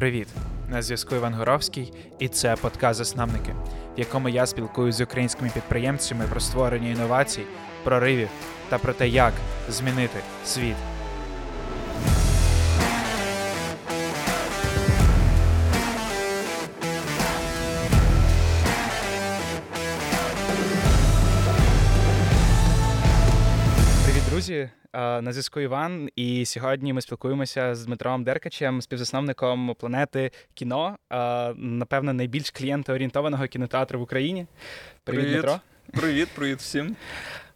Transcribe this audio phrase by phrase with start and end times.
[0.00, 0.28] Привіт!
[0.70, 3.52] На зв'язку Іван Горовський, і це подкаст Заснамники,
[3.96, 7.42] в якому я спілкуюся з українськими підприємцями про створення інновацій,
[7.84, 8.28] проривів
[8.68, 9.32] та про те, як
[9.68, 10.76] змінити світ.
[24.94, 32.12] На зв'язку Іван, і сьогодні ми спілкуємося з Дмитром Деркачем, співзасновником планети кіно, е, напевно,
[32.12, 34.46] найбільш клієнтоорієнтованого кінотеатру в Україні.
[35.04, 35.40] Привіт, Привіт.
[35.40, 35.60] Дмитро.
[35.92, 36.96] Привіт, привіт всім.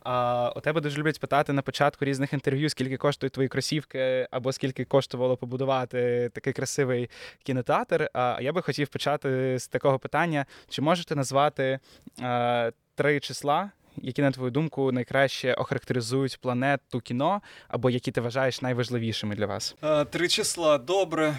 [0.04, 4.52] А у тебе дуже люблять питати на початку різних інтерв'ю, скільки коштують твої кросівки, або
[4.52, 7.10] скільки коштувало побудувати такий красивий
[7.42, 8.10] кінотеатр.
[8.12, 11.78] А я би хотів почати з такого питання: чи можете назвати
[12.22, 18.62] е, три числа, які, на твою думку, найкраще охарактеризують планету кіно, або які ти вважаєш
[18.62, 19.74] найважливішими для вас?
[19.82, 20.78] Е, Три числа.
[20.78, 21.36] Добре.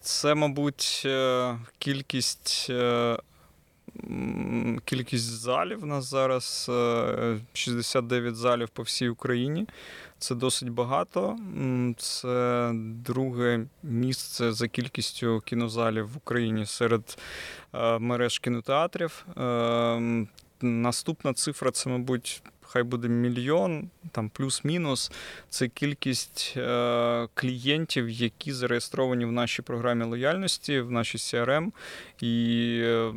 [0.00, 2.66] Це, мабуть, е, кількість.
[2.70, 3.16] е,
[4.84, 9.66] Кількість залів у нас зараз е, 69 залів по всій Україні.
[10.18, 11.38] Це досить багато.
[11.98, 12.70] Це
[13.06, 17.18] друге місце за кількістю кінозалів в Україні серед
[17.98, 19.26] мереж кінотеатрів.
[20.60, 22.42] Наступна цифра це, мабуть,
[22.74, 25.12] хай буде мільйон, там плюс-мінус.
[25.48, 31.70] Це кількість е, клієнтів, які зареєстровані в нашій програмі лояльності, в нашій CRM,
[32.20, 33.12] і е,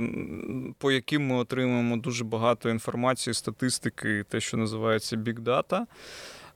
[0.78, 5.86] по яким ми отримуємо дуже багато інформації, статистики, те, що називається Big Data.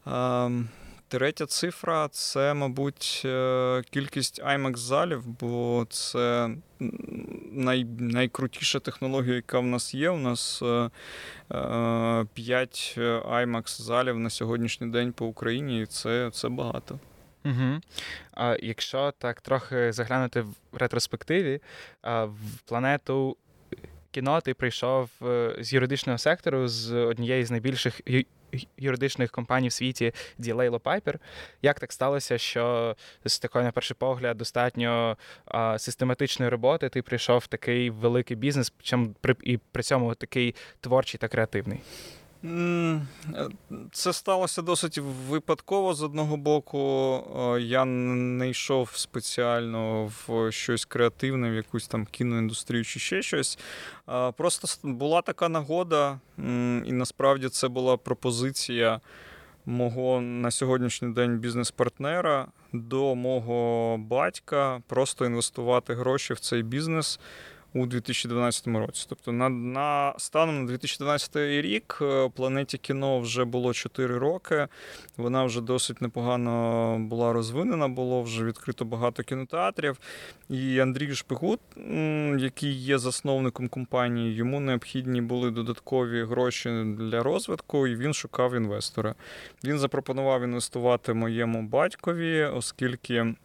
[0.08, 0.66] Е,
[1.12, 6.50] Третя цифра це, мабуть, е, кількість IMAX залів, бо це
[7.52, 10.10] най, найкрутіша технологія, яка в нас є.
[10.10, 10.90] У нас е,
[12.34, 12.96] 5
[13.28, 17.00] IMAX залів на сьогоднішній день по Україні, і це, це багато.
[17.46, 17.82] Угу.
[18.32, 21.60] А якщо так трохи заглянути в ретроспективі,
[22.04, 23.38] в планету
[24.12, 28.02] кіно ти прийшов е, з юридичного сектору, з однієї з найбільших
[28.78, 31.20] юридичних компаній в світі Ділейло Пайпер.
[31.62, 37.38] Як так сталося, що з такої, на перший погляд, достатньо а, систематичної роботи ти прийшов
[37.38, 41.80] в такий великий бізнес, чим при і при цьому такий творчий та креативний?
[43.92, 44.98] Це сталося досить
[45.30, 45.94] випадково.
[45.94, 46.80] З одного боку,
[47.58, 53.60] е, я не йшов спеціально в щось креативне, в якусь там кіноіндустрію чи ще щось.
[54.38, 56.20] Просто була така нагода,
[56.86, 59.02] і насправді це була пропозиція
[59.66, 67.20] мого на сьогоднішній день бізнес-партнера до мого батька просто інвестувати гроші в цей бізнес.
[67.74, 69.06] У 2012 році.
[69.10, 74.68] Тобто на, на станом на 2012 рік е, планеті кіно вже було 4 роки.
[75.18, 79.98] Вона вже досить непогано була розвинена, було вже відкрито багато кінотеатрів.
[80.50, 81.60] І Андрій Шпигут,
[82.38, 89.16] який є засновником компанії, йому необхідні були додаткові гроші для розвитку, і він шукав інвестора.
[89.64, 93.36] Він запропонував інвестувати моєму батькові, оскільки.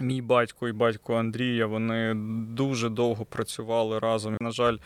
[0.00, 2.14] Мій батько і батько Андрія вони
[2.48, 4.36] дуже довго працювали разом.
[4.40, 4.76] На жаль,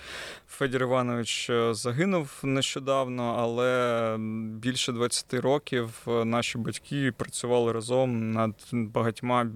[0.48, 4.16] Федір Іванович е, загинув нещодавно, але
[4.58, 9.46] більше 20 років е, наші батьки працювали разом над багатьма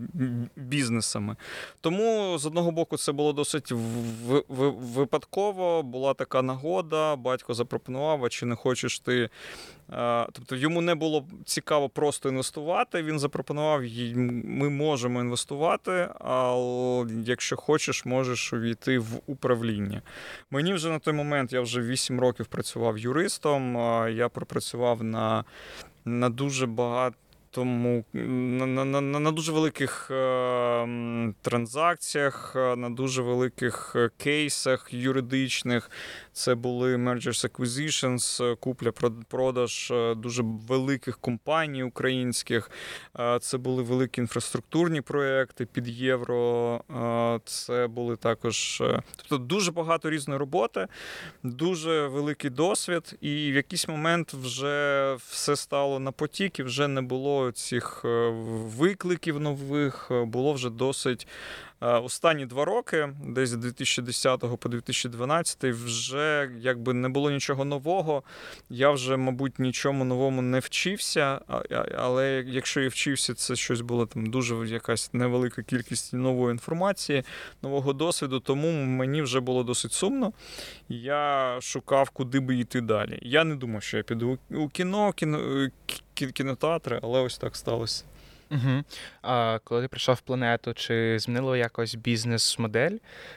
[0.56, 1.36] бізнесами.
[1.80, 3.72] Тому з одного боку це було досить
[4.94, 5.82] випадково.
[5.82, 7.16] Була така нагода.
[7.16, 9.30] Батько запропонував, а чи не хочеш ти.
[9.92, 13.02] Е, Тобто йому не було цікаво просто інвестувати.
[13.02, 14.14] Він запропонував, їй,
[14.44, 20.02] ми можемо інвестувати, але якщо хочеш, можеш увійти в управління.
[20.50, 23.74] Мені вже на той момент я вже 8 років працював юристом.
[24.16, 25.44] Я пропрацював на,
[26.04, 27.16] на дуже багато.
[27.56, 34.94] Тому на, на, на, на дуже великих е, транзакціях, е, на дуже великих е, кейсах
[34.94, 35.90] юридичних.
[36.32, 42.70] Це були mergers acquisitions, е, купля-продаж е, дуже великих компаній українських.
[43.40, 46.80] Це були великі інфраструктурні проекти під євро.
[47.44, 48.82] Це були також,
[49.16, 50.86] тобто дуже багато різної роботи,
[51.42, 57.02] дуже великий досвід, і в якийсь момент вже все стало на потік, і вже не
[57.02, 58.30] було цих е,
[58.78, 61.26] викликів нових, е, було вже досить.
[61.80, 68.22] Е, Останні два роки, десь з 2010 по 2012, вже якби не було нічого нового.
[68.70, 71.40] Я вже, мабуть, нічому новому не вчився.
[71.96, 77.24] Але якщо і вчився, це щось було там дуже якась невелика кількість нової інформації,
[77.62, 78.40] нового досвіду.
[78.40, 80.32] Тому мені вже було досить сумно.
[80.88, 83.18] Я шукав, куди би йти далі.
[83.22, 85.68] Я не думав, що я піду у кіно, кіно,
[86.14, 88.04] кінотеатри, але ось так сталося.
[88.50, 88.84] Угу.
[89.22, 92.96] А коли ти прийшов в планету, чи змінило якось бізнес-модель?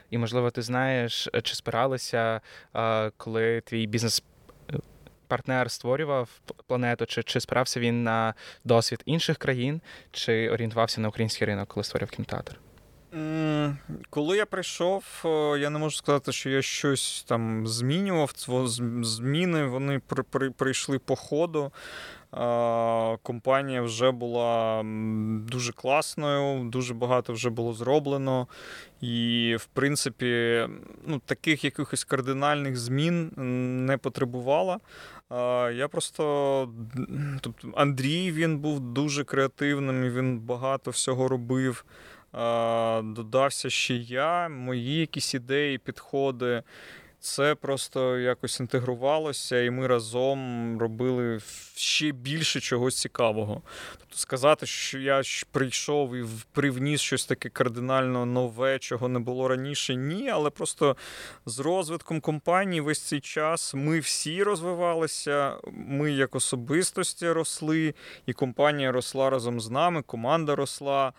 [0.10, 2.42] І, можливо, ти знаєш, чи спиралися,
[3.18, 4.24] коли твій бізнес.
[5.28, 6.30] Партнер створював
[6.68, 8.34] планету, чи чи спирався він на
[8.64, 12.60] досвід інших країн, чи орієнтувався на український ринок, коли створив кінотеатр?
[14.10, 15.04] Коли я прийшов,
[15.60, 18.34] я не можу сказати, що я щось там змінював.
[19.02, 21.72] Зміни вони при, при, прийшли по ходу.
[23.24, 24.84] Компанія вже була
[25.52, 28.48] дуже класною, дуже багато вже було зроблено.
[29.02, 30.66] І, в принципі,
[31.06, 33.32] ну, таких якихось кардинальних змін
[33.86, 34.80] не потребувала.
[35.76, 36.70] Я просто.
[37.42, 41.86] Тобто, Андрій він був дуже креативним, він багато всього робив.
[43.04, 46.64] Додався ще я, мої якісь ідеї, підходи.
[47.22, 51.40] Це просто якось інтегрувалося, і ми разом робили
[51.76, 53.62] ще більше чогось цікавого.
[53.98, 55.22] Тобто сказати, що я
[55.52, 60.30] прийшов і привніс щось таке кардинально нове, чого не було раніше, ні.
[60.30, 60.98] Але просто
[61.46, 67.94] з розвитком компанії весь цей час ми всі розвивалися, ми як особистості росли,
[68.26, 71.14] і компанія росла разом з нами, команда росла.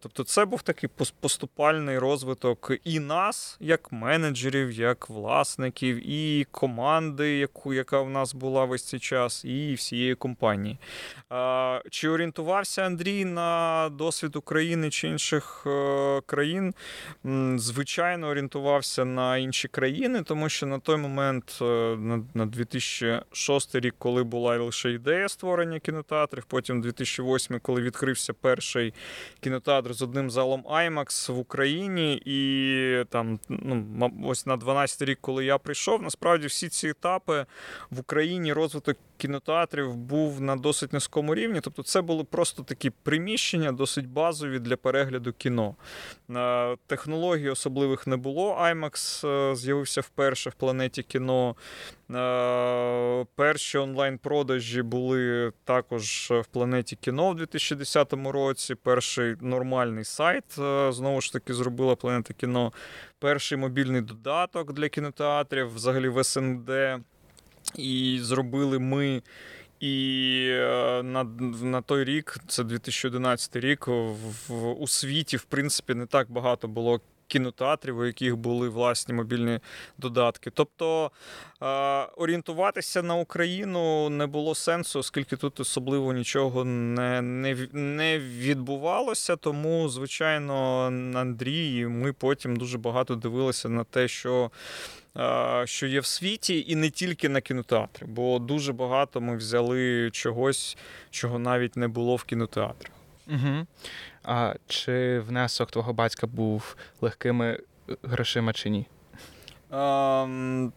[0.00, 0.90] Тобто, це був такий
[1.20, 8.64] поступальний розвиток і нас, як менеджерів, як власників, і команди, яку яка в нас була
[8.64, 10.78] весь цей час і всієї компанії.
[11.90, 16.74] Чи орієнтувався Андрій на досвід України чи інших е, країн?
[17.56, 21.96] Звичайно, орієнтувався на інші країни, тому що на той момент, е,
[22.34, 28.94] на 2006 рік, коли була лише ідея створення кінотеатрів, потім 2008, коли відкрився перший
[29.40, 35.44] кінотеатр з одним залом IMAX в Україні, і там ну, ось на 12 рік, коли
[35.44, 37.46] я прийшов, насправді всі ці етапи
[37.90, 41.60] в Україні розвиток кінотеатрів був на досить низькому рівні.
[41.60, 45.74] Тобто, це були просто такі приміщення, досить базові для перегляду кіно.
[46.86, 48.56] Технологій особливих не було.
[48.60, 51.56] IMAX е, з'явився вперше в планеті кіно.
[53.34, 58.74] Перші онлайн-продажі були також в планеті кіно в 2010 році.
[58.74, 62.72] Перший нормальний сайт е, знову ж таки зробила планета кіно.
[63.18, 66.70] Перший мобільний додаток для кінотеатрів, взагалі в СНД.
[67.74, 69.22] І зробили ми.
[69.80, 71.24] І е, на
[71.62, 77.00] на той рік, це 2011 рік, в, у світі, в принципі, не так багато було
[77.28, 79.60] кінотеатрів, у яких були власні мобільні
[79.98, 80.50] додатки.
[80.54, 81.10] Тобто
[81.62, 81.66] е,
[82.16, 89.36] орієнтуватися на Україну не було сенсу, оскільки тут особливо нічого не, не, не відбувалося.
[89.36, 90.82] Тому, звичайно,
[91.14, 94.50] Андрій, ми потім дуже багато дивилися на те, що
[95.64, 100.76] що є в світі, і не тільки на кінотеатрі, бо дуже багато ми взяли чогось,
[101.10, 102.88] чого навіть не було в кінотеатрі.
[103.28, 103.66] Угу.
[104.26, 107.58] А чи внесок твого батька був легкими
[108.02, 108.86] грошима чи ні?
[109.70, 110.72] Um,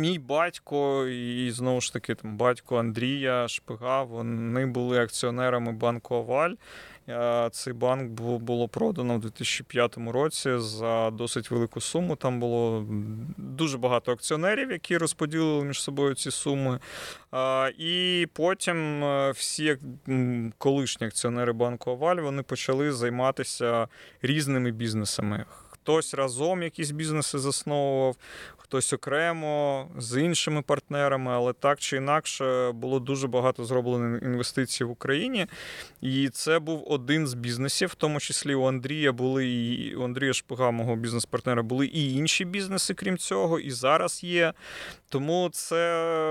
[0.00, 6.54] Мій батько і знову ж таки там батько Андрія Шпига, вони були акціонерами банку Оваль.
[7.52, 12.16] Цей банк було продано в 2005 році за досить велику суму.
[12.16, 12.86] Там було
[13.36, 16.80] дуже багато акціонерів, які розподілили між собою ці суми.
[17.78, 19.76] І потім е, всі
[20.58, 23.88] колишні акціонери банку Оваль вони почали займатися
[24.22, 25.44] різними бізнесами.
[25.90, 28.16] Хтось разом якісь бізнеси засновував,
[28.56, 34.90] хтось окремо з іншими партнерами, але так чи інакше було дуже багато зроблено інвестицій в
[34.90, 35.46] Україні.
[36.00, 40.32] І це був один з бізнесів, в тому числі у Андрія були і у Андрія
[40.32, 44.52] Шпига, мого бізнес-партнера, були і інші бізнеси, крім цього, і зараз є.
[45.08, 45.76] Тому це,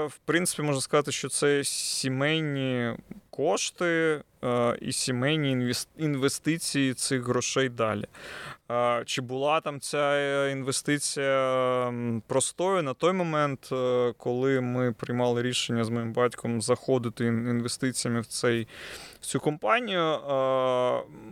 [0.05, 2.93] в принципі, можна сказати, що це сімейні
[3.39, 8.05] кошти е, і сімейні інвестиції цих грошей далі.
[9.05, 11.93] Чи була там ця е, інвестиція
[12.27, 18.25] простою на той момент, е, коли ми приймали рішення з моїм батьком заходити інвестиціями в
[18.25, 18.67] цей
[19.21, 20.19] в цю компанію,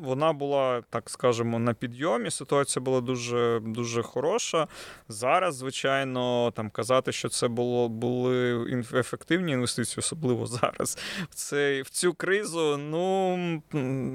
[0.02, 2.32] вона була, так скажемо, на підйомі.
[2.32, 4.68] Ситуація була дуже дуже хороша.
[5.10, 10.98] Зараз, звичайно, там казати, що це було були ефективні інвестиції, особливо зараз.
[11.30, 13.38] В цей, в цю кризу, ну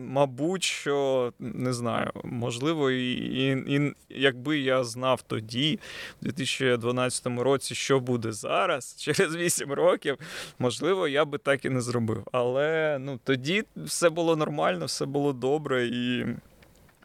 [0.08, 5.80] мабуть, що не знаю, можливо, і, і, і якби я знав тоді,
[6.22, 10.18] в 2012 році, що буде зараз, через 8 років,
[10.58, 12.24] можливо, я би так і не зробив.
[12.32, 16.26] Але ну тоді все було нормально, все було добре, і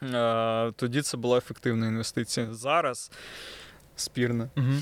[0.04, 2.54] е, тоді це була ефективна інвестиція.
[2.54, 3.12] Зараз.
[3.96, 4.50] Спірно.
[4.58, 4.74] Угу.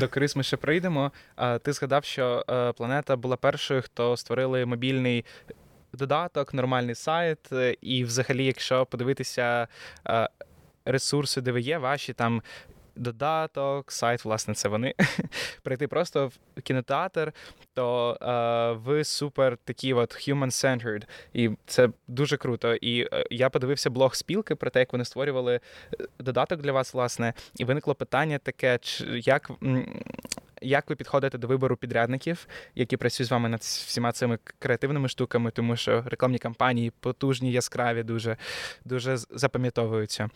[0.00, 1.12] До Крис ми ще прийдемо.
[1.36, 5.24] А ти згадав, що е, планета була першою, хто створили мобільний
[5.92, 7.38] додаток, нормальний сайт,
[7.80, 9.68] і взагалі, якщо подивитися
[10.08, 10.28] е,
[10.84, 12.42] ресурси, де ви є, ваші там.
[12.96, 14.94] Додаток, сайт, власне, це вони.
[15.62, 17.32] Прийти просто в кінотеатр,
[17.74, 22.74] то е, ви супер такі от human-centered, і це дуже круто.
[22.74, 25.60] І е, я подивився блог спілки про те, як вони створювали е,
[26.18, 28.78] додаток для вас, власне, і виникло питання таке:
[29.10, 29.50] як
[30.62, 35.50] як ви підходите до вибору підрядників, які працюють з вами над всіма цими креативними штуками,
[35.50, 38.36] тому що рекламні кампанії потужні, яскраві, дуже,
[38.84, 40.30] дуже запам'ятовуються.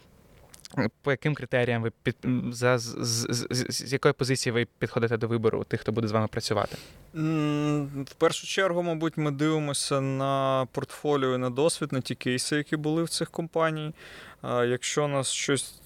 [1.02, 2.16] По яким критеріям ви під
[2.50, 6.12] за з, з, з, з якої позиції ви підходите до вибору тих, хто буде з
[6.12, 6.76] вами працювати?
[8.04, 12.76] В першу чергу, мабуть, ми дивимося на портфоліо і на досвід, на ті кейси, які
[12.76, 13.94] були в цих компаній.
[14.44, 15.80] Якщо нас щось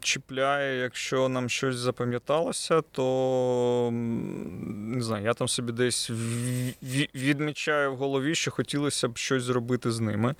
[0.00, 6.10] чіпляє, якщо нам щось запам'яталося, то не знаю, я там собі десь
[7.14, 10.34] відмічаю в голові, що хотілося б щось зробити з ними.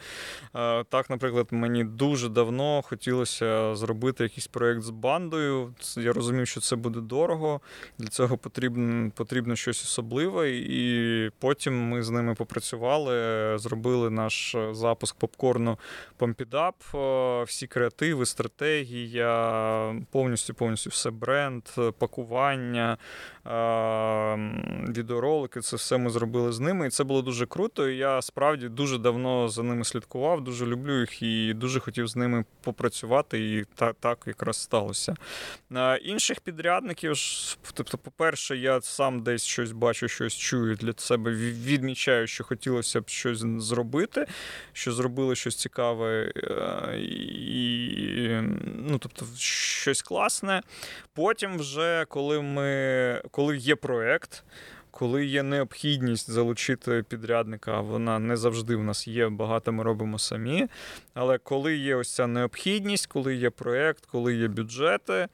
[0.88, 5.74] Так, наприклад, мені дуже давно хотілося зробити якийсь проєкт з бандою.
[5.96, 7.60] Я розумів, що це буде дорого.
[7.98, 10.50] Для цього потрібно потрібно щось особливе.
[10.50, 15.78] І потім ми з ними попрацювали, зробили наш запуск попкорну
[16.16, 16.74] Помпідап,
[17.46, 19.21] всі креативи, стратегії
[20.10, 21.62] повністю повністю все бренд,
[21.98, 22.98] пакування,
[24.88, 26.86] відеоролики, це все ми зробили з ними.
[26.86, 27.88] І це було дуже круто.
[27.88, 32.16] І Я справді дуже давно за ними слідкував, дуже люблю їх і дуже хотів з
[32.16, 33.52] ними попрацювати.
[33.52, 35.14] І так, так якраз сталося.
[36.02, 37.16] Інших підрядників,
[37.74, 43.08] тобто, по-перше, я сам десь щось бачу, щось чую для себе, відмічаю, що хотілося б
[43.08, 44.26] щось зробити,
[44.72, 46.32] що зробили щось цікаве.
[46.36, 50.62] Е, і, ну, тобто, тобто щось класне.
[51.12, 54.44] Потім, вже коли ми, коли є проєкт,
[54.90, 60.68] коли є необхідність залучити підрядника, вона не завжди в нас є, багато ми робимо самі.
[61.14, 65.28] Але коли є ось ця необхідність, коли є проєкт, коли є бюджети,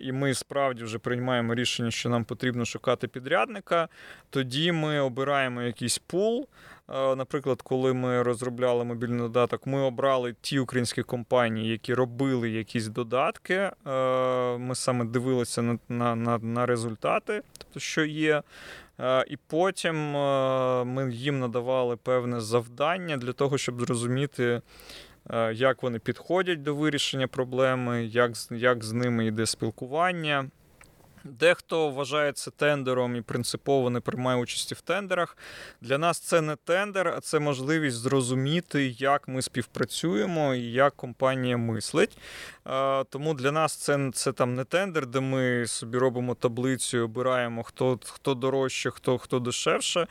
[0.00, 3.88] і ми справді вже приймаємо рішення, що нам потрібно шукати підрядника,
[4.30, 6.48] тоді ми обираємо якийсь пул.
[6.88, 13.70] Наприклад, коли ми розробляли мобільний додаток, ми обрали ті українські компанії, які робили якісь додатки.
[14.58, 15.78] Ми саме дивилися на,
[16.16, 18.42] на, на, результати, тобто, що є.
[19.28, 20.10] І потім
[20.86, 24.62] ми їм надавали певне завдання для того, щоб зрозуміти,
[25.52, 30.50] як вони підходять до вирішення проблеми, як, як з ними йде спілкування.
[31.28, 35.36] Дехто вважає це тендером і принципово не приймає участі в тендерах.
[35.80, 41.56] Для нас це не тендер, а це можливість зрозуміти, як ми співпрацюємо і як компанія
[41.56, 42.18] мислить.
[43.10, 47.98] Тому для нас це це там не тендер, де ми собі робимо таблицю, обираємо хто
[48.04, 50.06] хто дорожче, хто хто дешевше.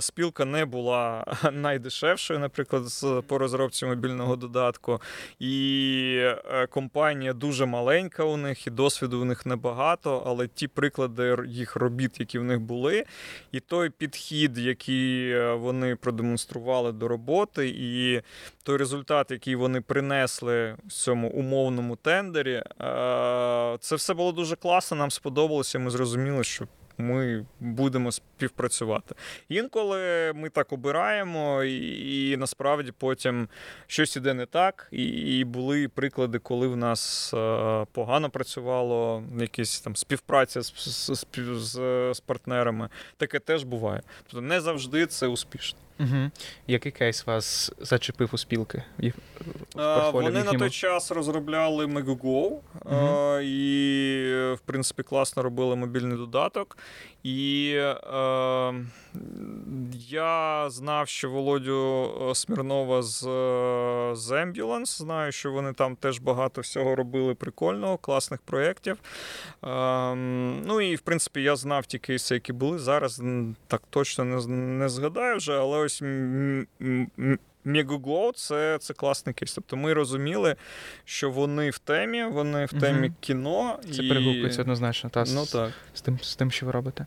[0.00, 2.82] Спілка не була найдешевшою, наприклад,
[3.26, 5.00] по розробці мобільного додатку.
[5.38, 11.36] І е, компанія дуже маленька у них, і досвіду у них небагато, але ті приклади
[11.46, 13.04] їх робіт, які в них були,
[13.52, 18.22] і той підхід, який е, вони продемонстрували до роботи, і
[18.62, 24.96] той результат, який вони принесли в цьому умовному тендері, е, це все було дуже класно.
[24.96, 25.78] Нам сподобалося.
[25.78, 26.66] Ми зрозуміли, що
[26.98, 29.14] ми будемо співпрацювати.
[29.48, 33.48] Інколи ми так обираємо, і, і насправді потім
[33.86, 34.88] щось іде не так.
[34.90, 35.04] І,
[35.38, 41.72] і були приклади, коли в нас е, погано працювало, якісь там співпраця з, з, з,
[42.14, 42.88] з партнерами.
[43.16, 44.02] Таке теж буває.
[44.22, 45.78] Тобто не завжди це успішно.
[46.00, 46.30] Угу.
[46.66, 48.82] Який кейс вас зачепив у спілки?
[49.74, 53.38] В Вони на той час розробляли Megogo угу.
[53.40, 56.78] і, в принципі, класно робили мобільний додаток.
[57.22, 58.74] І е,
[60.08, 66.18] я знав, що Володю е, Смірнова з е, з Ambulance, знаю, що вони там теж
[66.18, 68.98] багато всього робили прикольного, класних проєктів.
[69.64, 70.14] Е,
[70.66, 72.78] ну і в принципі я знав ті кейси, які були.
[72.78, 73.22] Зараз
[73.66, 76.02] так точно не не згадаю вже, але ось.
[77.64, 79.54] Мегуглоу це це класний кейс.
[79.54, 80.56] Тобто ми розуміли,
[81.04, 83.16] що вони в темі, вони в темі угу.
[83.20, 83.78] кіно.
[83.96, 84.08] Це і...
[84.08, 85.72] перегукується однозначно та, ну, так.
[85.94, 87.06] З, тим, з тим, що ви робите.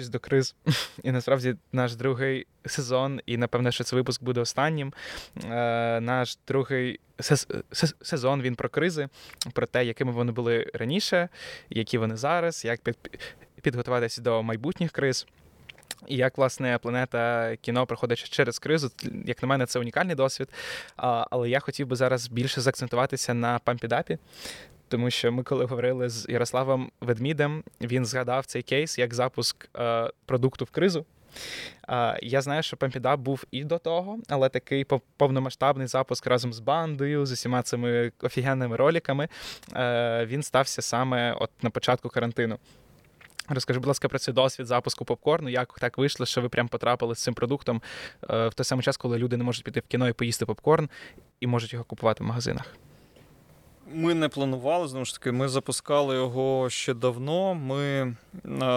[0.00, 0.54] До криз.
[1.02, 4.92] І насправді наш другий сезон, і напевне, що цей випуск буде останнім.
[5.44, 7.00] Е, Наш другий
[8.02, 9.08] сезон він про кризи,
[9.52, 11.28] про те, якими вони були раніше,
[11.70, 12.80] які вони зараз, як
[13.62, 15.26] підготуватися до майбутніх криз.
[16.08, 18.90] І як, власне, планета кіно проходить через кризу,
[19.24, 20.48] як на мене, це унікальний досвід.
[20.96, 24.18] Але я хотів би зараз більше заакцентуватися на пампідапі,
[24.88, 30.10] тому що ми, коли говорили з Ярославом Ведмідем, він згадав цей кейс як запуск а,
[30.26, 31.04] продукту в кризу.
[31.88, 36.58] А, Я знаю, що Пампідап був і до того, але такий повномасштабний запуск разом з
[36.58, 39.28] бандою, з усіма цими офігенними роликами,
[39.72, 42.58] а, він стався саме от на початку карантину.
[43.48, 45.48] Розкажи, будь ласка, про цей досвід запуску попкорну.
[45.48, 47.82] Як так вийшло, що ви прям потрапили з цим продуктом
[48.30, 50.88] е, в той самий час, коли люди не можуть піти в кіно і поїсти попкорн
[51.40, 52.76] і можуть його купувати в магазинах?
[53.92, 55.32] Ми не планували знову ж таки.
[55.32, 57.54] Ми запускали його ще давно.
[57.54, 58.14] Ми е,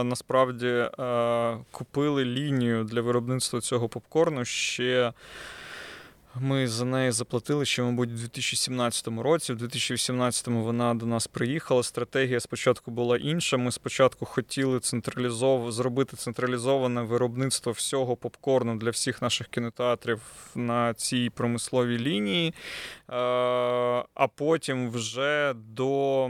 [0.04, 5.14] насправді е, купили лінію для виробництва цього попкорну ще.
[6.42, 9.54] Ми за неї заплатили ще, мабуть, у 2017 році.
[9.54, 11.84] У 2018-му вона до нас приїхала.
[11.84, 13.58] Стратегія спочатку була інша.
[13.58, 15.72] Ми спочатку хотіли централізов...
[15.72, 20.22] зробити централізоване виробництво всього попкорну для всіх наших кінотеатрів
[20.56, 22.54] на цій промисловій лінії,
[24.14, 26.30] а потім вже до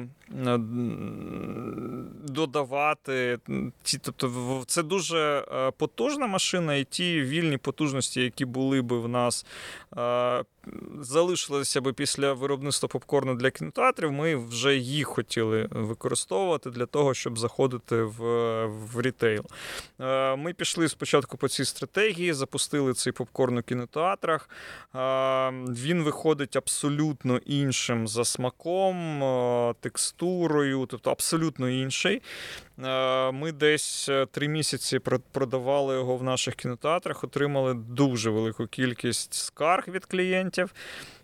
[2.24, 3.40] додавати
[3.84, 9.08] ті, тобто це дуже е, потужна машина, і ті вільні потужності, які були би в
[9.08, 9.46] нас
[9.97, 9.97] е,
[11.00, 17.40] залишилися би після виробництва попкорну для кінотеатрів, ми вже їх хотіли використовувати для того, щоб
[17.40, 18.18] заходити в
[18.66, 19.44] в рітейл.
[20.38, 24.50] Ми пішли спочатку по цій стратегії, запустили цей попкорн у кінотеатрах.
[25.70, 29.20] Він виходить абсолютно іншим за смаком,
[29.80, 32.22] текстурою, тобто абсолютно інший.
[33.34, 35.00] Ми десь три місяці
[35.32, 40.74] продавали його в наших кінотеатрах, отримали дуже велику кількість скарг від клієнтів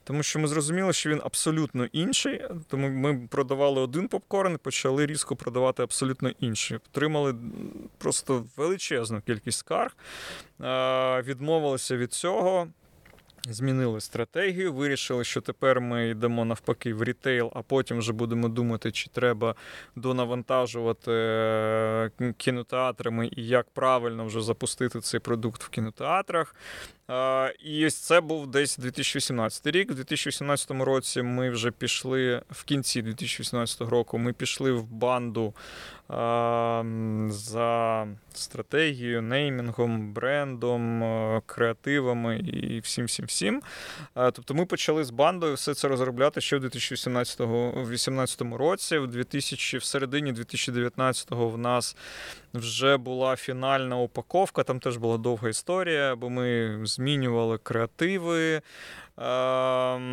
[0.03, 2.41] тому що ми зрозуміли, що він абсолютно інший.
[2.67, 6.77] Тому ми продавали один попкорн почали різко продавати абсолютно інший.
[6.77, 7.36] Отримали
[7.98, 9.95] просто величезну кількість скарг,
[11.25, 12.67] відмовилися від цього.
[13.50, 18.91] Змінили стратегію, вирішили, що тепер ми йдемо навпаки в рітейл, а потім вже будемо думати,
[18.91, 19.55] чи треба
[19.95, 26.56] донавантажувати е, кінотеатрами і як правильно вже запустити цей продукт в кінотеатрах.
[27.63, 29.91] І це був десь 2018 рік.
[29.91, 34.17] У 2018 році ми вже пішли в кінці 2018 року.
[34.17, 35.54] Ми пішли в банду
[37.30, 41.04] за стратегією, неймінгом, брендом,
[41.45, 43.62] креативами і всім всім всім.
[44.13, 47.41] Тобто ми почали з бандою все це розробляти ще в 2018
[48.41, 48.97] році.
[48.97, 51.95] В 2000, в середині 2019-го в нас
[52.54, 54.63] вже була фінальна упаковка.
[54.63, 58.62] Там теж була довга історія, бо ми змінювали креативи.
[59.18, 60.08] Ем,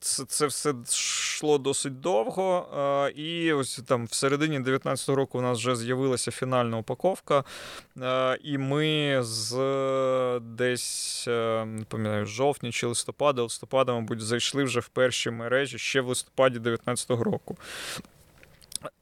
[0.00, 2.68] це це все йшло досить довго.
[2.78, 7.44] Е, і ось там в середині 2019 року у нас вже з'явилася фінальна упаковка.
[8.02, 9.54] Е, і ми з
[10.42, 16.00] десь е, не пам'ятаю, жовтня чи листопада, листопада, мабуть, зайшли вже в перші мережі ще
[16.00, 17.56] в листопаді 2019 року.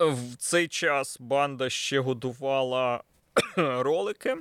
[0.01, 3.03] В цей час банда ще годувала
[3.57, 4.37] ролики.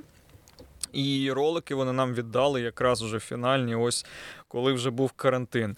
[0.92, 4.06] І ролики вони нам віддали якраз уже фінальні, ось
[4.48, 5.76] коли вже був карантин.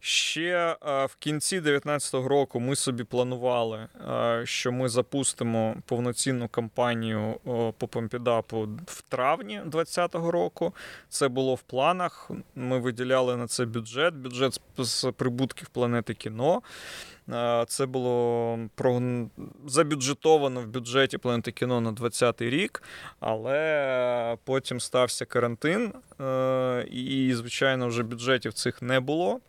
[0.00, 3.88] Ще в кінці 2019 року ми собі планували,
[4.44, 7.34] що ми запустимо повноцінну кампанію
[7.78, 10.74] по Помпідапу в травні 2020 року.
[11.08, 12.30] Це було в планах.
[12.54, 16.62] Ми виділяли на це бюджет, бюджет з прибутків планети кіно.
[17.68, 18.58] Це було
[19.66, 22.82] забюджетовано в бюджеті планети кіно на 20-й рік,
[23.20, 29.40] але потім стався карантин, е, і, звичайно, вже бюджетів цих не було.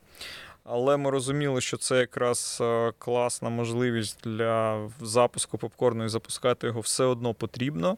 [0.63, 6.79] Але ми розуміли, що це якраз е, класна можливість для запуску попкорну і запускати його
[6.79, 7.97] все одно потрібно.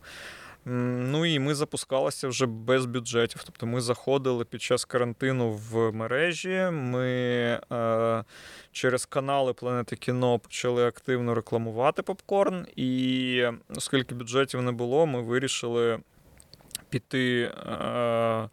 [0.69, 3.41] Ну і ми запускалися вже без бюджетів.
[3.45, 6.69] Тобто ми заходили під час карантину в мережі.
[6.71, 7.08] Ми
[7.71, 8.23] е,
[8.71, 12.67] через канали Планети кіно почали активно рекламувати попкорн.
[12.75, 13.43] І
[13.75, 15.99] оскільки бюджетів не було, ми вирішили
[16.89, 17.41] піти.
[17.41, 18.49] Е,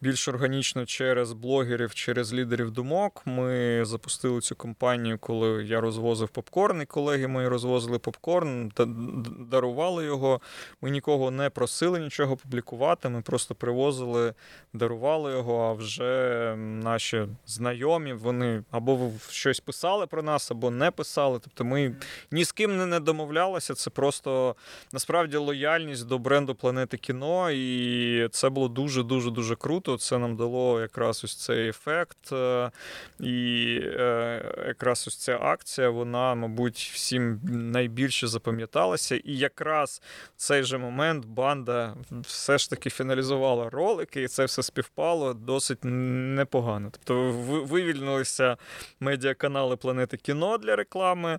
[0.00, 3.22] більш органічно через блогерів, через лідерів думок.
[3.24, 8.72] Ми запустили цю компанію, коли я розвозив попкорн, і колеги мої розвозили попкорн,
[9.50, 10.40] дарували його.
[10.82, 13.08] Ми нікого не просили нічого публікувати.
[13.08, 14.34] Ми просто привозили,
[14.72, 15.62] дарували його.
[15.62, 21.38] А вже наші знайомі вони або щось писали про нас, або не писали.
[21.42, 21.96] Тобто ми
[22.30, 23.74] ні з ким не домовлялися.
[23.74, 24.56] Це просто
[24.92, 29.98] насправді лояльність до бренду Планети кіно, і це було дуже дуже дуже круто круто.
[29.98, 32.32] Це нам дало якраз ось цей ефект.
[32.32, 32.70] Е,
[33.20, 33.64] і
[34.66, 37.40] якраз ось ця акція, вона, мабуть, всім
[37.72, 39.16] найбільше запам'яталася.
[39.16, 40.02] І якраз
[40.36, 45.78] в цей же момент банда все ж таки фіналізувала ролики, і це все співпало досить
[45.84, 46.90] непогано.
[46.92, 47.32] Тобто
[47.66, 48.56] вивільнилися
[49.00, 51.38] медіаканали Планети кіно для реклами.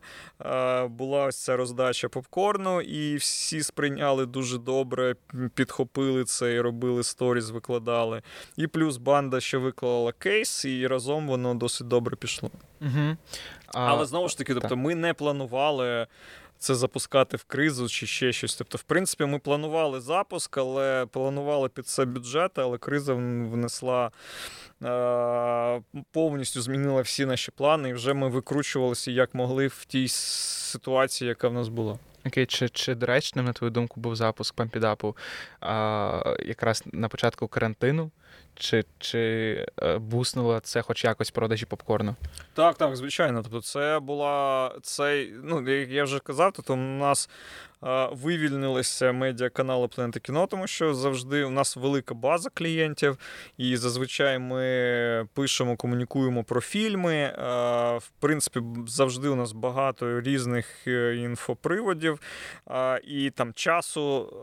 [0.89, 5.15] Була ось ця роздача попкорну, і всі сприйняли дуже добре,
[5.53, 8.21] підхопили це і робили сторіс, викладали.
[8.57, 12.51] І плюс банда ще виклала кейс, і разом воно досить добре пішло.
[12.81, 13.17] Угу.
[13.67, 13.79] А...
[13.79, 16.07] Але знову ж таки, тобто, ми не планували.
[16.59, 18.55] Це запускати в кризу чи ще щось.
[18.55, 24.11] Тобто, в принципі, ми планували запуск, але планували під це бюджет, але криза внесла
[24.83, 31.27] е, повністю змінила всі наші плани, і вже ми викручувалися як могли в тій ситуації,
[31.27, 31.97] яка в нас була.
[32.25, 35.17] Окей, чи чи доречним, на твою думку, був запуск пампідапу
[35.61, 38.11] а, якраз на початку карантину?
[38.59, 39.19] Чи чи
[39.81, 42.15] е, буснуло це хоч якось продажі попкорну?
[42.53, 43.43] Так, так, звичайно.
[43.43, 47.29] Тобто, це була цей, ну як я вже казав, тобто у нас
[48.11, 53.17] вивільнилися медіаканали Планета кіно, тому що завжди у нас велика база клієнтів,
[53.57, 57.33] і зазвичай ми пишемо, комунікуємо про фільми.
[57.97, 62.19] В принципі, завжди у нас багато різних е, інфоприводів,
[63.03, 64.33] і там часу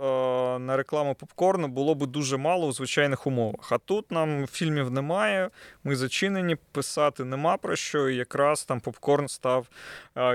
[0.60, 3.72] на рекламу попкорну було би дуже мало у звичайних умовах.
[3.84, 5.50] А тут нам фільмів немає,
[5.84, 8.08] ми зачинені, писати нема про що.
[8.08, 9.66] І якраз там попкорн став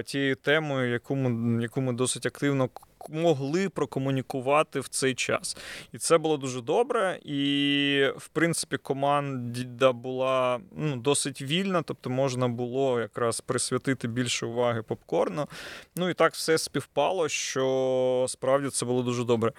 [0.06, 2.70] тією темою, яку ми, яку ми досить активно
[3.10, 5.58] могли прокомунікувати в цей час.
[5.92, 7.20] І це було дуже добре.
[7.24, 14.82] І, в принципі, команда була ну, досить вільна, тобто можна було якраз присвятити більше уваги
[14.82, 15.48] попкорну.
[15.96, 19.52] Ну і так все співпало, що справді це було дуже добре.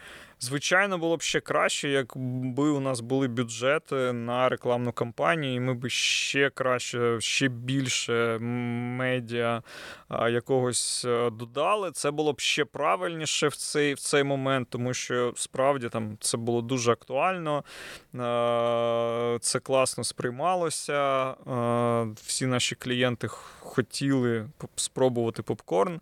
[0.43, 5.75] Звичайно, було б ще краще, якби у нас були бюджети на рекламну кампанію, і ми
[5.75, 9.63] б ще краще, ще більше медіа
[10.11, 11.91] якогось е, додали.
[11.93, 16.37] Це було б ще правильніше в цей в цей момент, тому що справді там це
[16.37, 17.65] було дуже актуально,
[19.41, 21.35] це класно сприймалося.
[22.15, 23.29] Всі наші клієнти
[23.61, 26.01] хотіли спробувати попкорн.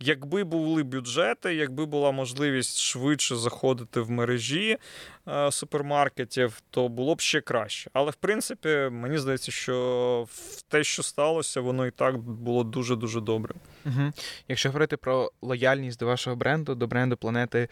[0.00, 4.78] Якби були бюджети, якби була можливість швидше заходити в мережі
[5.28, 7.90] е, супермаркетів, то було б ще краще.
[7.92, 10.26] Але в принципі, мені здається, що
[10.68, 13.54] те, що сталося, воно і так було дуже дуже добре.
[13.86, 14.12] Угу.
[14.48, 17.68] Якщо говорити про лояльність до вашого бренду, до бренду планети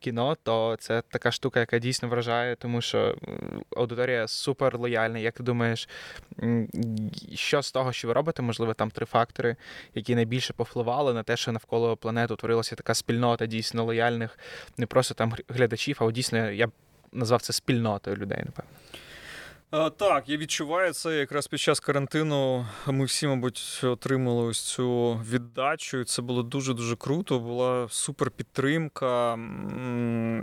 [0.00, 3.16] кіно, то це така штука, яка дійсно вражає, тому що
[3.76, 5.18] аудиторія супер лояльна.
[5.18, 5.88] Як ти думаєш,
[7.34, 8.42] що з того, що ви робите?
[8.42, 9.56] Можливо, там три фактори,
[9.94, 14.38] які найбільше повпливали на те, що навколо планети утворилася така спільнота дійсно лояльних,
[14.76, 16.70] не просто там глядачів, а дійсно я б
[17.12, 18.70] назвав це спільнотою людей, напевно.
[19.70, 22.66] Так, я відчуваю це якраз під час карантину.
[22.86, 25.98] Ми всі, мабуть, отримали ось цю віддачу.
[25.98, 27.38] і Це було дуже дуже круто.
[27.38, 29.38] Була супер підтримка.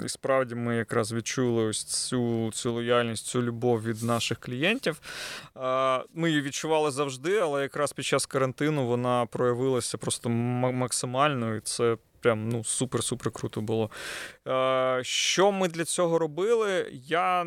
[0.06, 5.02] І справді ми якраз відчули ось цю цю лояльність, цю любов від наших клієнтів.
[6.14, 11.56] Ми її відчували завжди, але якраз під час карантину вона проявилася просто максимально.
[11.56, 13.90] І це прям ну супер-супер круто було.
[14.48, 16.90] Е, Що ми для цього робили?
[16.92, 17.44] Я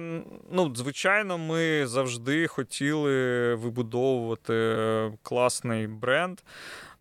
[0.52, 4.76] ну, звичайно, ми завжди хотіли вибудовувати
[5.22, 6.38] класний бренд.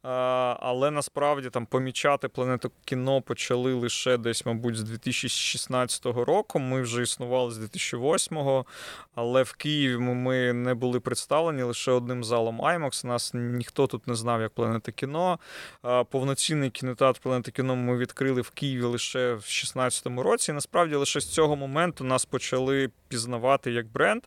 [0.01, 6.59] Але насправді там помічати планету кіно почали лише десь, мабуть, з 2016 року.
[6.59, 8.65] Ми вже існували з 2008-го,
[9.15, 13.05] але в Києві ми не були представлені лише одним залом IMAX.
[13.05, 15.39] Нас ніхто тут не знав, як планета кіно.
[16.09, 20.51] Повноцінний кінотеатр планети кіно ми відкрили в Києві лише в 2016 році.
[20.51, 24.23] І насправді лише з цього моменту нас почали пізнавати як бренд.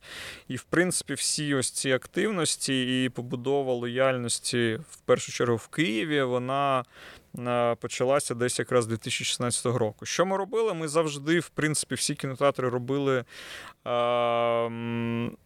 [0.49, 6.23] І, в принципі, всі ось ці активності і побудова лояльності в першу чергу в Києві,
[6.23, 6.85] вона
[7.81, 10.07] почалася десь якраз 2016 року.
[10.07, 10.75] Що ми робили?
[10.75, 13.25] Ми завжди, в принципі, всі кінотеатри робили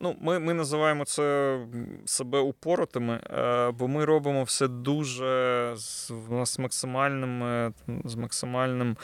[0.00, 1.58] Ну, Ми ми називаємо це
[2.04, 6.12] себе упоротими, е, бо ми робимо все дуже з,
[6.44, 7.72] з максимальним
[8.04, 8.96] з максимальним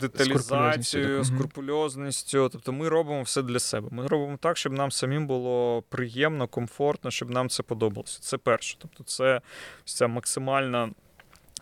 [0.00, 2.48] деталізацією, скрупульозністю.
[2.52, 3.88] Тобто ми робимо все для себе.
[3.90, 8.20] Ми робимо так, щоб нам самим було приємно, комфортно, щоб нам це подобалося.
[8.20, 8.76] Це перше.
[8.78, 9.40] Тобто, це
[9.84, 10.94] ця максимальна реально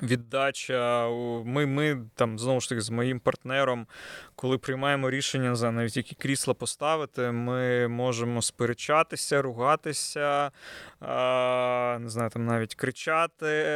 [0.02, 1.08] віддача.
[1.44, 3.86] Ми ми там знову ж таки з моїм партнером,
[4.34, 10.50] коли приймаємо рішення за навіть які крісла поставити, ми можемо сперечатися, ругатися,
[12.00, 13.66] не знаю, там навіть кричати.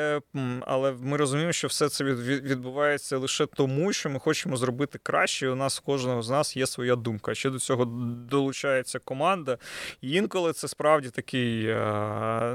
[0.60, 5.46] Але ми розуміємо, що все це відбувається лише тому, що ми хочемо зробити краще.
[5.46, 7.34] і У нас у кожного з нас є своя думка.
[7.34, 7.84] Ще до цього
[8.30, 9.58] долучається команда.
[10.00, 11.74] І інколи це справді такий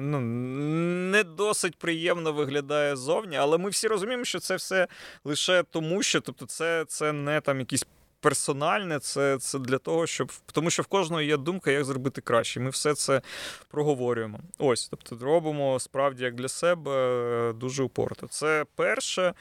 [0.01, 0.19] ну,
[1.11, 4.87] не досить приємно виглядає зовні, але ми всі розуміємо, що це все
[5.23, 7.85] лише тому, що тобто, це, це не там якісь
[8.19, 12.59] персональне, це це для того, щоб тому, що в кожного є думка, як зробити краще.
[12.59, 13.21] Ми все це
[13.71, 14.39] проговорюємо.
[14.57, 18.27] Ось, тобто, робимо справді як для себе е, дуже упорто.
[18.27, 19.33] Це перше.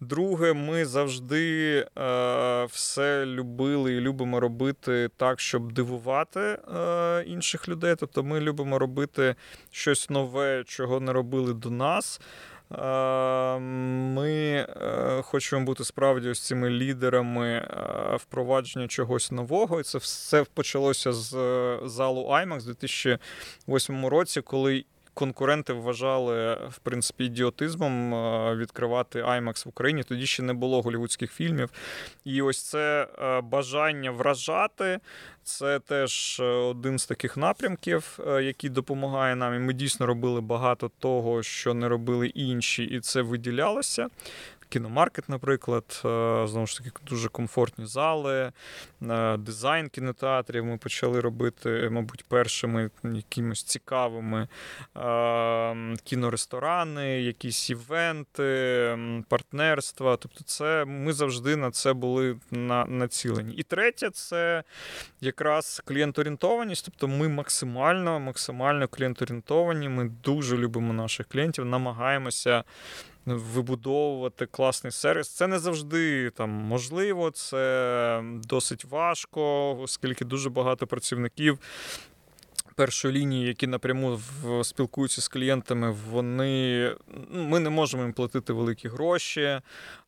[0.00, 7.94] Друге, ми завжди е, все любили і любимо робити так, щоб дивувати е, інших людей.
[7.98, 9.34] Тобто, ми любимо робити
[9.70, 12.20] щось нове, чого не робили до нас.
[12.70, 19.80] Ми е, хочемо бути справді ось цими лідерами е, впровадження чогось нового.
[19.80, 24.84] І це все почалося з е, залу IMAX у 2008 році, коли
[25.16, 28.10] конкуренти вважали в принципі ідіотизмом
[28.58, 30.02] відкривати IMAX в Україні.
[30.02, 31.70] Тоді ще не було голівудських фільмів.
[32.24, 33.08] І ось це
[33.42, 34.98] бажання вражати.
[35.42, 39.54] Це теж один з таких напрямків, який допомагає нам.
[39.54, 44.08] І Ми дійсно робили багато того, що не робили інші, і це виділялося.
[44.76, 48.52] Кіномаркет, наприклад, е, знову ж таки, дуже комфортні зали,
[49.02, 54.48] е, дизайн кінотеатрів ми почали робити, мабуть, першими якимось цікавими
[54.96, 60.16] е, кіноресторани, якісь івенти, партнерства.
[60.16, 62.36] Тобто, це ми завжди на це були
[62.86, 63.54] націлені.
[63.54, 64.62] І третє, це
[65.20, 66.84] якраз клієнторієнтованість.
[66.84, 72.64] Тобто ми максимально, максимально клієнторієнтовані, Ми дуже любимо наших клієнтів, намагаємося
[73.34, 75.28] вибудовувати класний сервіс.
[75.28, 81.58] Це не завжди там можливо, це досить важко, оскільки дуже багато працівників
[82.76, 84.20] першої лінії, які напряму
[84.62, 86.94] спілкуються з клієнтами, вони
[87.30, 89.60] ну, ми не можемо їм платити великі гроші,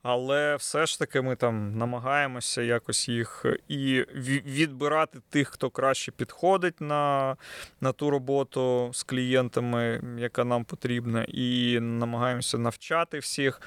[0.03, 4.05] але все ж таки ми там намагаємося якось їх і
[4.47, 7.37] відбирати тих, хто краще підходить на,
[7.81, 13.61] на ту роботу з клієнтами, яка нам потрібна, і намагаємося навчати всіх,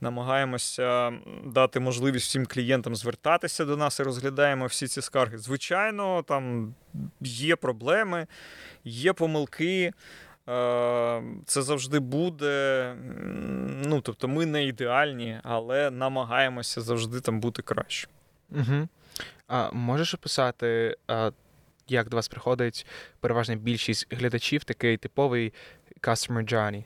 [0.00, 1.12] намагаємося
[1.44, 5.38] дати можливість всім клієнтам звертатися до нас і розглядаємо всі ці скарги.
[5.38, 6.74] Звичайно, там
[7.20, 8.26] є проблеми,
[8.84, 9.92] є помилки.
[10.48, 12.94] Е, це завжди буде.
[13.86, 18.08] Ну, тобто, ми не ідеальні, але намагаємося завжди там бути краще.
[18.50, 18.88] Угу.
[19.48, 20.96] А Можеш описати,
[21.88, 22.86] як до вас приходить
[23.20, 25.52] переважна більшість глядачів, такий типовий
[26.00, 26.84] customer journey?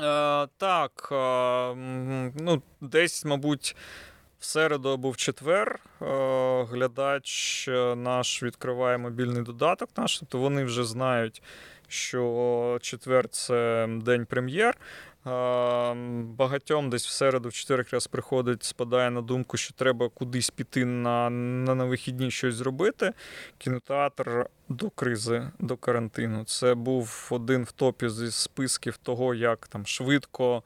[0.00, 1.08] Е, Так.
[1.12, 1.74] Е,
[2.36, 3.76] ну, Десь, мабуть,
[4.42, 6.04] в середу або в четвер е,
[6.64, 11.42] глядач е, наш відкриває мобільний додаток, наш, тобто вони вже знають,
[11.88, 14.76] що четвер це день прем'єр.
[15.26, 20.50] Е, багатьом десь в середу, в четвер якраз приходить, спадає на думку, що треба кудись
[20.50, 23.12] піти на на, на вихідні щось зробити.
[23.58, 26.44] Кінотеатр до кризи, до карантину.
[26.44, 30.62] Це був один в топі зі списків того, як там швидко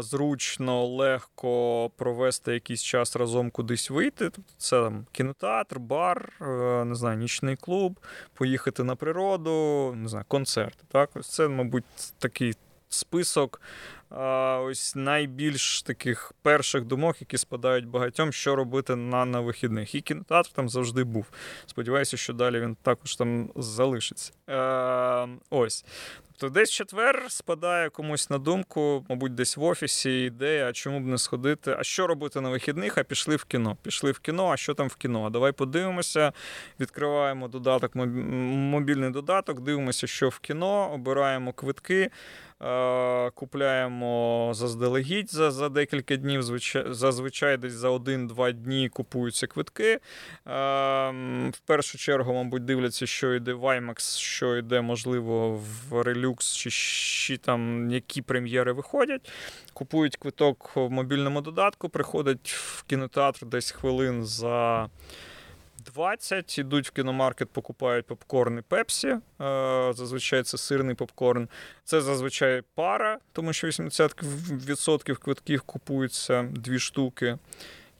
[0.00, 4.30] зручно, легко провести якийсь час разом кудись вийти.
[4.30, 8.00] Тобто це там кінотеатр, бар, е, не знаю, нічний клуб,
[8.34, 10.78] поїхати на природу, не знаю, концерт.
[10.88, 11.84] Так, ось це, мабуть,
[12.18, 12.54] такий
[12.88, 13.60] список
[14.10, 19.94] ось найбільш таких перших думок, які спадають багатьом, що робити на на вихідних.
[19.94, 21.26] І кінотеатр там завжди був.
[21.66, 24.32] Сподіваюся, що далі він також там залишиться.
[24.48, 25.84] Е, Ось.
[26.40, 31.06] Тобто десь четвер спадає комусь на думку, мабуть, десь в офісі ідея, а чому б
[31.06, 33.76] не сходити, а що робити на вихідних, а пішли в кіно.
[33.82, 35.24] Пішли в кіно, а що там в кіно?
[35.26, 36.32] А давай подивимося,
[36.80, 42.10] відкриваємо додаток, мобільний додаток, дивимося, що в кіно, обираємо квитки.
[42.62, 46.42] Е, купляємо заздалегідь за за декілька днів.
[46.86, 49.90] Зазвичай десь за один-два дні купуються квитки.
[49.92, 50.00] Е,
[51.50, 55.50] в першу чергу, мабуть, дивляться, що йде в IMAX, що йде, можливо,
[55.88, 59.32] в Relux, чи, чи там які прем'єри виходять.
[59.72, 64.88] Купують квиток в мобільному додатку, приходять в кінотеатр десь хвилин за.
[65.84, 69.08] 20, ідуть в кіномаркет, покупають попкорн і пепсі.
[69.08, 69.20] Е,
[69.94, 71.48] зазвичай це сирний попкорн.
[71.84, 77.38] Це зазвичай пара, тому що 80% квитків купуються дві штуки.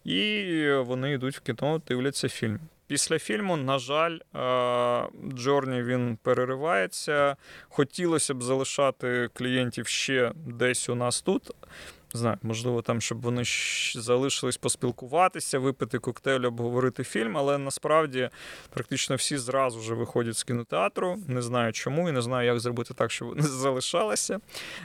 [0.05, 2.61] І вони йдуть в кіно, дивляться фільм.
[2.87, 7.37] Після фільму, на жаль, е, Джорні він переривається.
[7.69, 11.51] Хотілося б залишати клієнтів ще десь у нас тут.
[12.19, 13.43] Знаю, можливо, там, щоб вони
[13.95, 18.31] залишились поспілкуватися, випити коктейль, обговорити фільм, але насправді
[18.71, 21.19] практично всі зразу вже виходять з кінотеатру.
[21.29, 24.41] Не знаю чому і не знаю, як зробити так, щоб вони залишалися.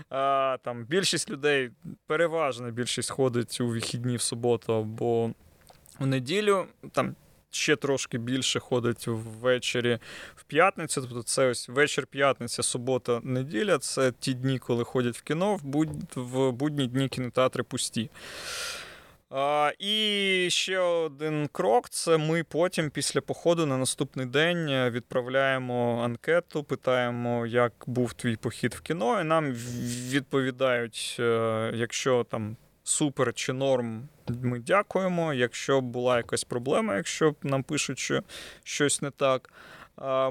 [0.10, 1.72] А, Там більшість людей,
[2.08, 5.32] переважна більшість ходить у вихідні в суботу або
[6.00, 6.66] в неділю.
[6.92, 7.16] Там
[7.56, 10.00] ще трошки більше ходить ввечері
[10.36, 11.02] в п'ятницю.
[11.02, 13.78] Тобто це ось вечір п'ятниця, субота, неділя.
[13.78, 15.90] Це ті дні, коли ходять в кіно, в, будь...
[16.16, 18.10] в будні дні кінотеатри пусті.
[19.30, 26.64] А, І ще один крок: це ми потім, після походу, на наступний день відправляємо анкету,
[26.64, 29.52] питаємо, як був твій похід в кіно, і нам
[30.10, 35.34] відповідають, е, якщо там супер чи норм, ми дякуємо.
[35.34, 38.22] Якщо була якась проблема, якщо нам пишуть, що
[38.64, 39.50] щось не так.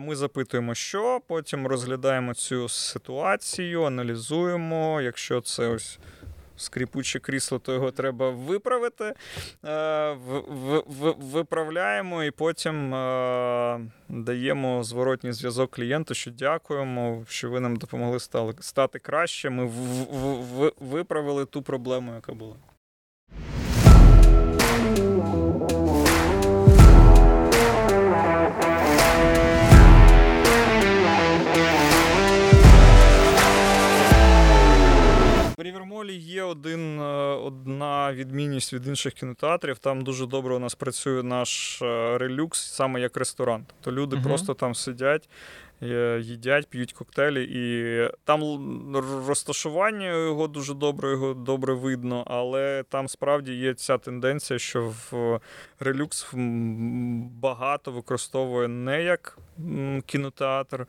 [0.01, 5.01] Ми запитуємо, що, потім розглядаємо цю ситуацію, аналізуємо.
[5.01, 5.99] Якщо це ось
[6.57, 9.15] скріпуче крісло, то його треба виправити.
[11.19, 12.91] Виправляємо і потім
[14.09, 18.19] даємо зворотній зв'язок клієнту, що дякуємо, що ви нам допомогли
[18.61, 19.51] стати краще.
[19.51, 19.71] Ми
[20.81, 22.57] виправили ту проблему, яка була.
[35.59, 39.79] Рівермолі є один, е, одна відмінність від інших кінотеатрів.
[39.79, 43.67] Там дуже добре у нас працює наш е, релюкс, саме як ресторан.
[43.67, 45.29] Тобто люди uh просто там сидять,
[45.83, 48.43] е, їдять, п'ють коктейлі, і там
[49.27, 55.41] розташування його дуже добре, його добре видно, але там справді є ця тенденція, що в
[55.81, 56.27] релюкс
[57.43, 59.39] багато використовує не як
[60.07, 60.87] кінотеатр.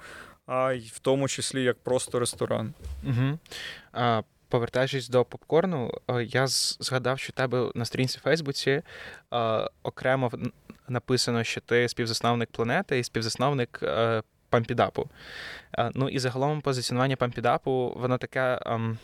[0.47, 2.73] А й в тому числі як просто ресторан.
[3.03, 3.39] Угу.
[3.93, 4.21] А,
[4.55, 8.83] повертаючись до попкорну, е, я згадав, що у тебе на сторінці в Фейсбуці е,
[9.83, 10.31] окремо
[10.87, 15.09] написано, що ти співзасновник планети і співзасновник е, пампідапу.
[15.93, 18.59] Ну і загалом позиціонування пампідапу, воно таке.
[18.65, 18.97] Ем,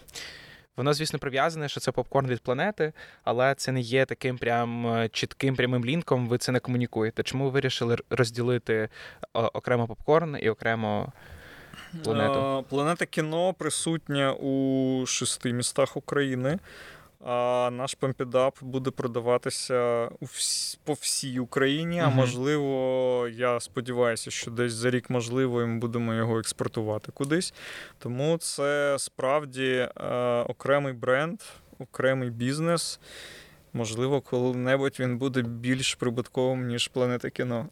[0.77, 5.55] воно, звісно, прив'язане, що це попкорн від планети, але це не є таким прям чітким
[5.55, 7.23] прямим лінком, ви це не комунікуєте.
[7.23, 8.89] Чому ви вирішили розділити
[9.33, 11.13] окремо попкорн і окремо
[12.03, 12.65] планету?
[12.69, 16.59] Планета кіно присутня у шести містах України.
[17.25, 21.99] А наш пампідап буде продаватися у всі, по всій Україні.
[21.99, 27.53] А можливо, я сподіваюся, що десь за рік можливо ми будемо його експортувати кудись.
[27.99, 29.89] Тому це справді е,
[30.41, 31.39] окремий бренд,
[31.79, 32.99] окремий бізнес.
[33.73, 37.67] Можливо, коли-небудь він буде більш прибутковим, ніж планета кіно.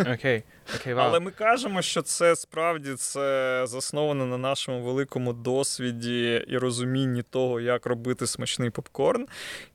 [0.00, 0.42] Окей.
[0.74, 0.94] Okay.
[0.94, 1.00] wow.
[1.00, 7.60] Але ми кажемо, що це справді це засновано на нашому великому досвіді і розумінні того,
[7.60, 9.26] як робити смачний попкорн.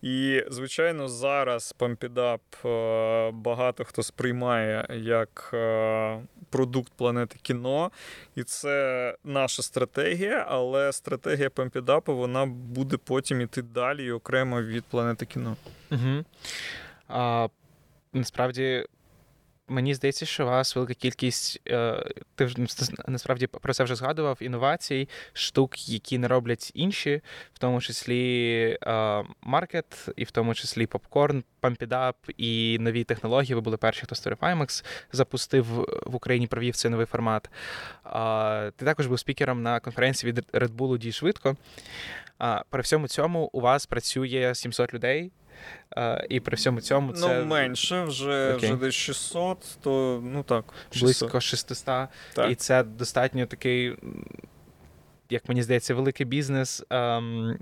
[0.01, 7.91] І, звичайно, зараз Пампідап е, багато хто сприймає як е, продукт планети кіно.
[8.35, 14.83] І це наша стратегія, але стратегія Пампідапу вона буде потім іти далі і окремо від
[14.83, 15.56] планети кіно.
[15.91, 16.25] Угу.
[17.07, 17.47] А,
[18.13, 18.85] Насправді.
[19.69, 22.55] Мені здається, що у вас велика кількість, е, ти вже
[23.07, 27.21] насправді про це вже згадував, інновацій, штук, які не роблять інші,
[27.53, 28.77] в тому числі
[29.41, 33.55] маркет, і в тому числі попкорн, пампідап і нові технології.
[33.55, 35.65] Ви були перші, хто Story запустив
[36.05, 37.49] в Україні, провів цей новий формат.
[38.75, 41.55] Ти також був спікером на конференції від Red Bull «Дій швидко».
[42.69, 45.31] При всьому цьому у вас працює 700 людей.
[46.29, 47.39] І при всьому цьому це.
[47.39, 48.55] Ну, менше, вже okay.
[48.55, 50.65] вже десь 600, то ну так.
[50.91, 51.03] 600.
[51.03, 51.85] Близько 600.
[51.85, 52.51] Так.
[52.51, 53.95] І це достатньо такий,
[55.29, 57.57] як мені здається, великий бізнес um,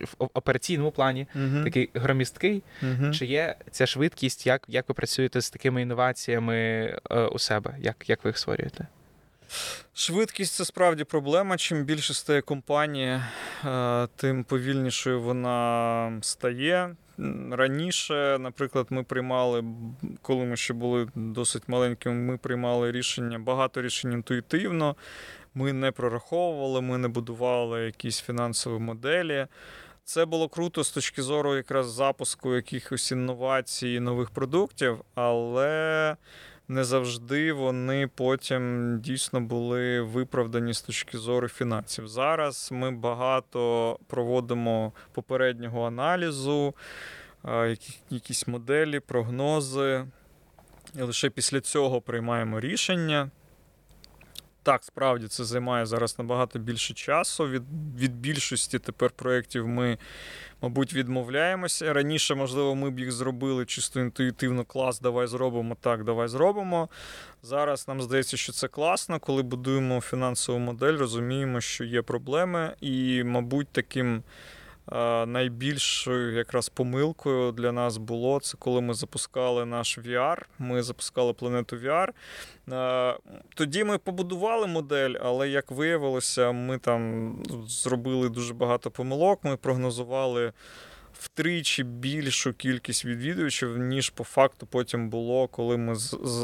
[0.00, 1.64] в операційному плані, uh-huh.
[1.64, 2.62] такий громісткий.
[2.82, 3.18] Uh-huh.
[3.18, 6.54] Чи є ця швидкість, як як ви працюєте з такими інноваціями
[7.04, 7.76] uh, у себе?
[7.78, 8.86] Як, Як ви їх створюєте?
[9.94, 11.56] Швидкість це справді проблема.
[11.56, 13.28] Чим більше стає компанія,
[13.64, 16.96] е, тим повільнішою вона стає.
[17.50, 19.64] Раніше, наприклад, ми приймали,
[20.22, 24.96] коли ми ще були досить маленькими, ми приймали рішення, багато рішень інтуїтивно.
[25.54, 29.46] Ми не прораховували, ми не будували якісь фінансові моделі.
[30.04, 36.16] Це було круто з точки зору якраз запуску якихось інновацій, нових продуктів, але
[36.72, 42.08] не завжди вони потім дійсно були виправдані з точки зору фінансів.
[42.08, 46.74] Зараз ми багато проводимо попереднього аналізу,
[48.10, 50.04] якісь моделі, прогнози.
[50.98, 53.30] І лише після цього приймаємо рішення.
[54.64, 57.48] Так, справді це займає зараз набагато більше часу.
[57.48, 57.62] Від
[57.98, 59.98] від більшості тепер проєктів ми,
[60.62, 61.92] мабуть, відмовляємося.
[61.92, 66.88] Раніше, можливо, ми б їх зробили чисто інтуїтивно клас, давай зробимо так, давай зробимо.
[67.42, 69.20] Зараз нам здається, що це класно.
[69.20, 74.22] Коли будуємо фінансову модель, розуміємо, що є проблеми, і, мабуть, таким.
[75.26, 80.42] Найбільшою якраз помилкою для нас було це коли ми запускали наш VR.
[80.58, 82.08] Ми запускали планету VR.
[83.54, 89.44] Тоді ми побудували модель, але як виявилося, ми там зробили дуже багато помилок.
[89.44, 90.52] Ми прогнозували
[91.22, 95.94] втричі більшу кількість відвідувачів, ніж по факту потім було, коли ми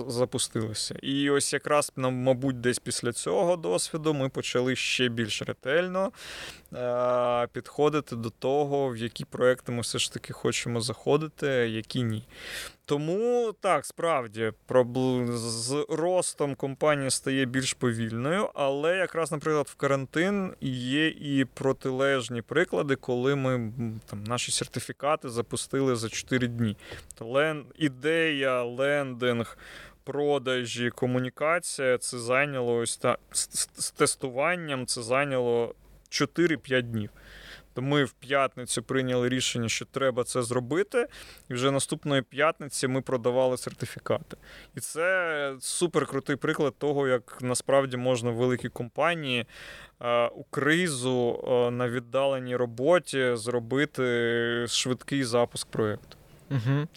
[0.09, 0.95] запустилися.
[1.03, 6.13] І ось якраз нам, мабуть, десь після цього досвіду ми почали ще більш ретельно
[6.75, 12.25] е- підходити до того, в які проекти ми все ж таки хочемо заходити, які ні.
[12.89, 14.53] Тому так, справді
[15.29, 22.97] з ростом компанія стає більш повільною, але якраз, наприклад, в карантин є і протилежні приклади,
[22.97, 23.73] коли ми
[24.07, 26.77] там наші сертифікати запустили за 4 дні.
[27.21, 27.65] Лен...
[27.79, 29.59] Ідея, лендинг.
[30.05, 34.87] Продажі, комунікація це зайняло ось та з тестуванням.
[34.87, 35.75] Це зайняло
[36.11, 37.11] 4-5 днів.
[37.79, 41.07] То ми в п'ятницю прийняли рішення, що треба це зробити,
[41.49, 44.37] і вже наступної п'ятниці ми продавали сертифікати.
[44.77, 49.47] І це супер крутий приклад того, як насправді можна в великій компанії
[50.01, 54.03] е, у кризу е, на віддаленій роботі зробити
[54.69, 56.17] швидкий запуск проєкту.
[56.51, 56.89] Угу.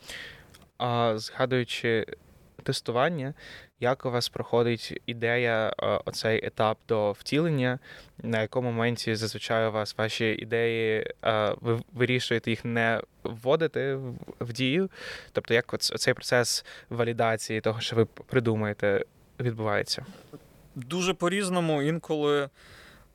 [0.78, 2.06] А згадуючи
[2.62, 3.34] тестування,
[3.80, 7.80] як у вас проходить ідея, е, оцей етап до втілення,
[8.24, 13.98] на якому моменті зазвичай у вас ваші ідеї, е, ви вирішуєте їх не вводити
[14.40, 14.90] в дію?
[15.32, 19.06] Тобто, як цей процес валідації того, що ви придумаєте,
[19.40, 20.06] відбувається?
[20.76, 22.50] Дуже по-різному інколи.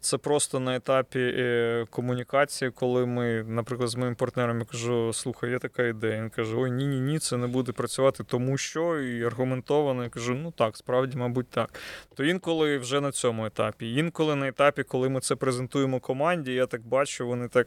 [0.07, 5.51] Це просто на етапі е, комунікації, коли ми, наприклад, з моїм партнером я кажу, слухай,
[5.51, 6.23] є така ідея.
[6.23, 10.03] Він каже: Ой, ні-ні, ні, це не буде працювати, тому що і аргументовано.
[10.03, 11.81] Я кажу, ну так, справді, мабуть, так.
[12.15, 13.95] То інколи вже на цьому етапі.
[13.95, 17.67] Інколи на етапі, коли ми це презентуємо команді, я так бачу, вони так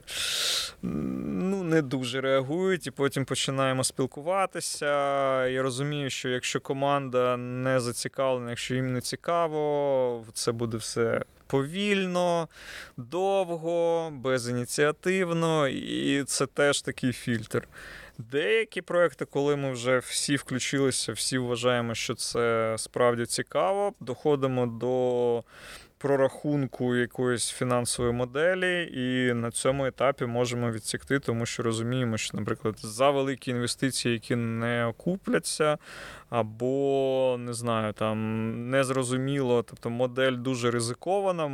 [0.82, 4.86] ну, не дуже реагують, і потім починаємо спілкуватися.
[5.46, 12.48] Я розумію, що якщо команда не зацікавлена, якщо їм не цікаво, це буде все повільно,
[12.96, 17.68] довго, безініціативно, і це теж такий фільтр.
[18.18, 25.42] Деякі проекти, коли ми вже всі включилися, всі вважаємо, що це справді цікаво, доходимо до
[26.00, 32.74] прорахунку якоїсь фінансової моделі, і на цьому етапі можемо відсікти, тому що розуміємо, що, наприклад,
[32.78, 35.78] за великі інвестиції, які не окупляться,
[36.30, 41.50] або не знаю, там незрозуміло, тобто модель дуже ризикована.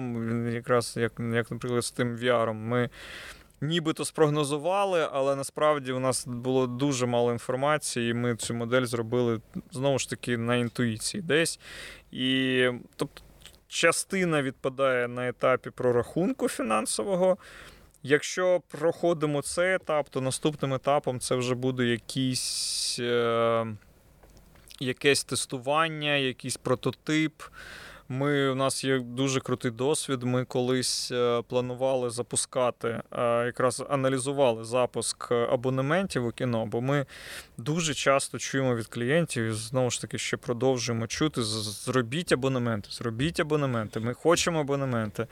[0.51, 2.91] Якраз як, як наприклад, з тим VR, ми.
[3.61, 9.41] Нібито спрогнозували, але насправді у нас було дуже мало інформації, і ми цю модель зробили
[9.73, 11.61] знову ж таки на інтуїції десь.
[12.13, 13.23] І тобто
[13.69, 17.37] частина відпадає на етапі прорахунку фінансового.
[18.03, 23.67] Якщо проходимо цей етап, то наступним етапом це вже буде якісь, е,
[24.81, 27.43] якесь тестування, якийсь прототип.
[28.09, 30.23] Ми, У нас є дуже крутий досвід.
[30.23, 37.07] Ми колись е, планували запускати, е, якраз аналізували запуск абонементів у кіно, бо ми
[37.59, 43.41] дуже часто чуємо від клієнтів і знову ж таки ще продовжуємо чути: зробіть абонементи, зробіть
[43.41, 44.01] абонементи.
[44.01, 45.27] Ми хочемо абонементи.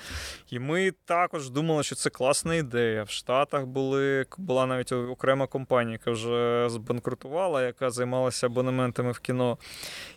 [0.51, 3.03] І ми також думали, що це класна ідея.
[3.03, 9.59] В Штатах були була навіть окрема компанія, яка вже збанкрутувала, яка займалася абонементами в кіно.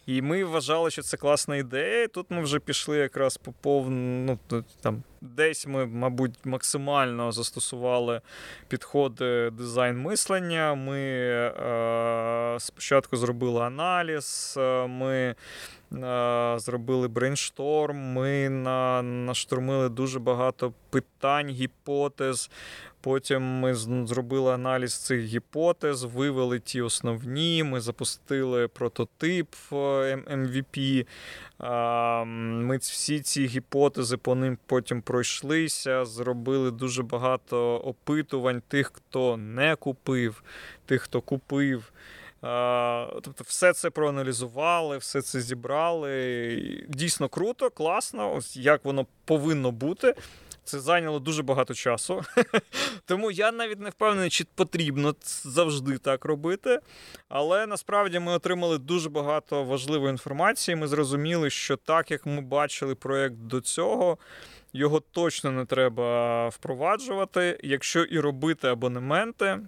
[0.06, 2.08] І ми вважали, що це класна ідея.
[2.08, 4.40] Тут ми вже пішли якраз по повну.
[4.52, 8.22] Ну, там, Десь ми, мабуть, максимально застосували
[8.68, 10.76] підходи дизайн мислення.
[10.76, 15.36] Ми е, спочатку зробили аналіз, е, ми
[15.94, 22.50] е, зробили brainstorm, ми на, наштормили дуже багато питань, гіпотез.
[23.08, 27.64] Потім ми зробили аналіз цих гіпотез, вивели ті основні.
[27.64, 31.08] Ми запустили прототип MVP.
[32.26, 39.76] Ми всі ці гіпотези по ним потім пройшлися, зробили дуже багато опитувань тих, хто не
[39.76, 40.44] купив,
[40.86, 41.92] тих, хто купив.
[43.22, 46.86] Тобто, все це проаналізували, все це зібрали.
[46.90, 50.14] Дійсно круто, класно, як воно повинно бути.
[50.68, 52.22] Це зайняло дуже багато часу.
[53.06, 56.80] Тому я навіть не впевнений, чи потрібно завжди так робити.
[57.30, 60.76] Але насправді ми отримали дуже багато важливої інформації.
[60.76, 64.18] Ми зрозуміли, що так як ми бачили проєкт до цього.
[64.74, 67.60] Його точно не треба впроваджувати.
[67.64, 69.60] Якщо і робити абонементи,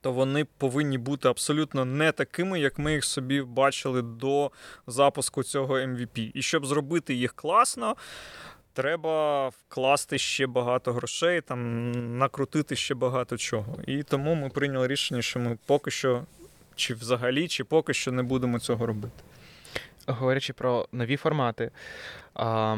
[0.00, 4.50] то вони повинні бути абсолютно не такими, як ми їх собі бачили до
[4.86, 6.30] запуску цього MVP.
[6.34, 7.96] І щоб зробити їх класно.
[8.72, 13.76] Треба вкласти ще багато грошей, там накрутити ще багато чого.
[13.86, 16.24] І тому ми прийняли рішення, що ми поки що,
[16.76, 19.22] чи взагалі, чи поки що не будемо цього робити.
[20.06, 21.70] Говорячи про нові формати,
[22.34, 22.76] а,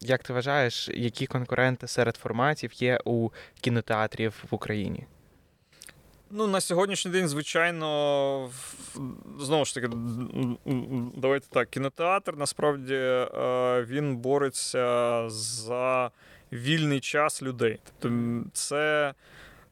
[0.00, 5.06] як ти вважаєш, які конкуренти серед форматів є у кінотеатрів в Україні?
[6.32, 8.50] Ну, на сьогоднішній день, звичайно,
[9.38, 9.88] знову ж таки,
[11.16, 16.10] давайте так, кінотеатр насправді е, він бореться за
[16.52, 17.78] вільний час людей.
[17.84, 19.14] Тобто це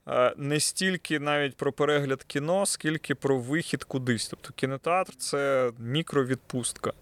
[0.09, 4.29] е, не стільки навіть про перегляд кіно, скільки про вихід кудись.
[4.29, 6.93] Тобто кінотеатр це мікровідпустка.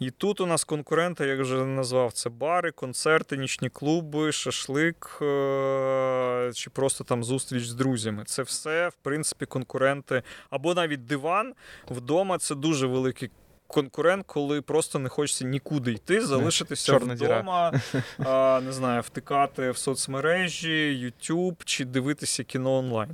[0.00, 6.50] І тут у нас конкуренти, як вже назвав, це бари, концерти, нічні клуби, шашлик е,
[6.54, 8.24] чи просто там зустріч з друзями.
[8.26, 10.22] Це все, в принципі, конкуренти.
[10.50, 11.54] Або навіть диван
[11.90, 13.30] вдома це дуже великий.
[13.72, 17.72] Конкурент, коли просто не хочеться нікуди йти, залишитися Чорна вдома,
[18.18, 23.10] а, не знаю, втикати в соцмережі, YouTube чи дивитися кіно онлайн.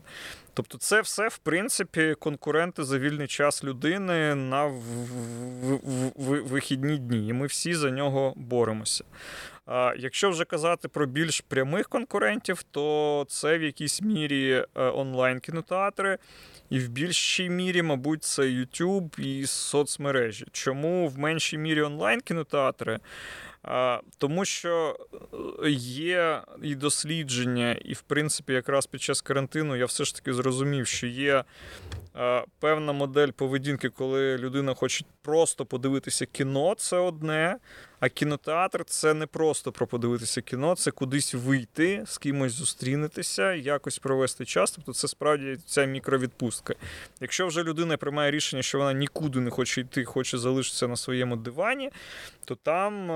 [0.54, 4.72] Тобто, це все, в принципі, конкуренти за вільний час людини на
[6.16, 9.04] вихідні дні, і ми всі за нього боремося.
[9.66, 16.18] А Якщо вже казати про більш прямих конкурентів, то це в якійсь мірі е, онлайн-кінотеатри,
[16.70, 20.46] і в більшій мірі, мабуть, це YouTube і соцмережі.
[20.52, 22.98] Чому в меншій мірі онлайн-кінотеатри?
[24.18, 24.98] Тому що
[25.64, 30.32] е, є і дослідження, і, в принципі, якраз під час карантину я все ж таки
[30.32, 31.44] зрозумів, що є
[32.58, 37.56] певна модель поведінки, коли людина хоче просто подивитися кіно, це одне.
[38.00, 43.98] А кінотеатр це не просто про подивитися кіно, це кудись вийти, з кимось зустрінутися, якось
[43.98, 44.70] провести час.
[44.70, 46.74] Тобто це справді ця мікровідпустка.
[47.20, 51.36] Якщо вже людина приймає рішення, що вона нікуди не хоче йти, хоче залишитися на своєму
[51.36, 51.90] дивані,
[52.44, 53.10] то там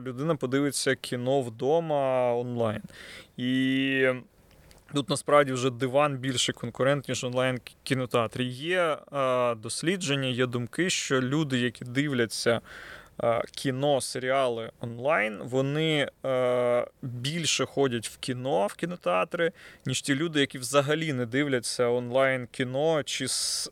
[0.00, 2.82] людина подивиться кіно вдома онлайн.
[3.36, 4.08] І
[4.94, 8.44] Тут насправді вже диван більше конкурент, ніж онлайн кінотеатрі.
[8.44, 13.01] Є е, дослідження, є думки, що люди, які дивляться Е,
[13.54, 19.52] кіно, серіали онлайн, вони е, більше ходять в кіно, в кінотеатри,
[19.86, 23.28] ніж ті люди, які взагалі не дивляться онлайн кіно чи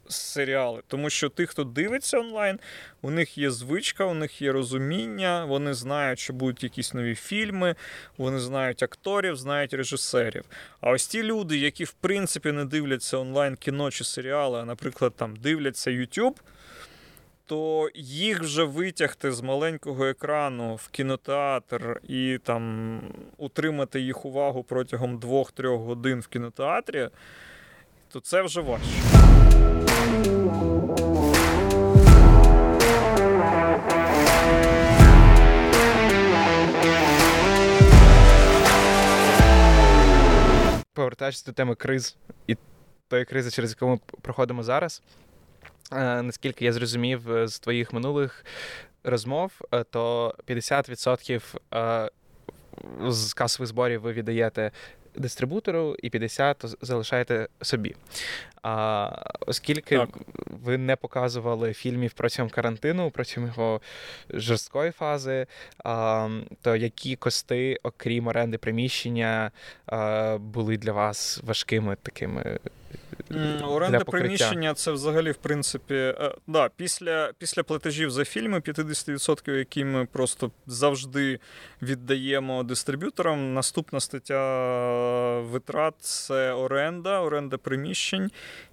[0.08, 0.82] серіали.
[0.86, 2.58] Тому що тих, хто дивиться онлайн,
[3.02, 7.74] у них є звичка, у них є розуміння, вони знають, що будуть якісь нові фільми,
[8.18, 10.44] вони знають акторів, знають режисерів.
[10.80, 15.12] А ось ті люди, які в принципі не дивляться онлайн кіно чи серіали, а, наприклад,
[15.16, 16.34] там дивляться YouTube
[17.50, 23.00] то їх вже витягти з маленького екрану в кінотеатр і там
[23.36, 27.08] утримати їх увагу протягом 2-3 годин в кінотеатрі,
[28.08, 28.86] то це вже важче.
[40.92, 42.56] Повертаючись до теми криз і
[43.08, 45.02] тої кризи, через яку ми проходимо зараз.
[45.92, 48.44] Е, наскільки я зрозумів е, з твоїх минулих
[49.04, 52.10] розмов, е, то 50%
[53.08, 54.70] з касових зборів ви віддаєте
[55.14, 57.94] дистрибутору, і 50% залишаєте собі.
[58.62, 59.10] А
[59.46, 60.08] Оскільки так.
[60.46, 63.80] ви не показували фільмів протягом карантину, протягом його
[64.30, 65.46] жорсткої фази,
[65.84, 66.28] а,
[66.62, 69.50] то які кости, окрім оренди приміщення,
[69.86, 72.58] а, були для вас важкими такими?
[73.62, 79.84] Оренда приміщення це взагалі, в принципі, е, да, після після платежів за фільми 50%, які
[79.84, 81.38] ми просто завжди
[81.82, 83.54] віддаємо дистриб'юторам.
[83.54, 88.30] Наступна стаття витрат це оренда, оренда приміщень.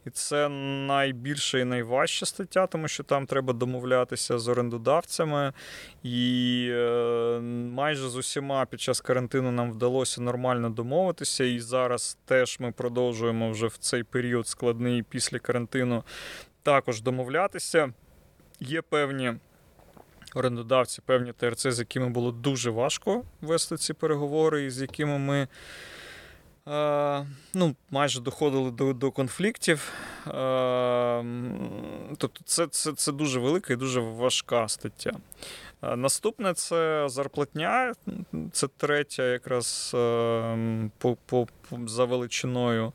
[0.08, 0.50] І це
[0.88, 5.54] найбільша і найважча стаття, тому що там треба домовлятися з орендодавцями.
[6.04, 7.40] І е,
[7.74, 11.44] майже з усіма під час карантину нам вдалося нормально домовитися.
[11.44, 16.04] І зараз теж ми продовжуємо вже в цей період складний після карантину
[16.64, 17.94] також домовлятися.
[18.60, 19.34] Є певні.
[20.36, 25.48] Орендодавці, певні ТРЦ, з якими було дуже важко вести ці переговори, і з якими ми
[27.54, 29.94] ну, майже доходили до до конфліктів.
[32.18, 35.14] Тобто це це, це дуже велика і дуже важка стаття.
[35.82, 37.94] Наступне це зарплатня,
[38.52, 39.92] це третя, якраз
[40.98, 41.48] по, по,
[41.88, 42.94] за величиною.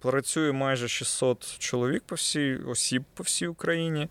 [0.00, 4.08] Працює майже 600 чоловік по всій осіб по всій Україні.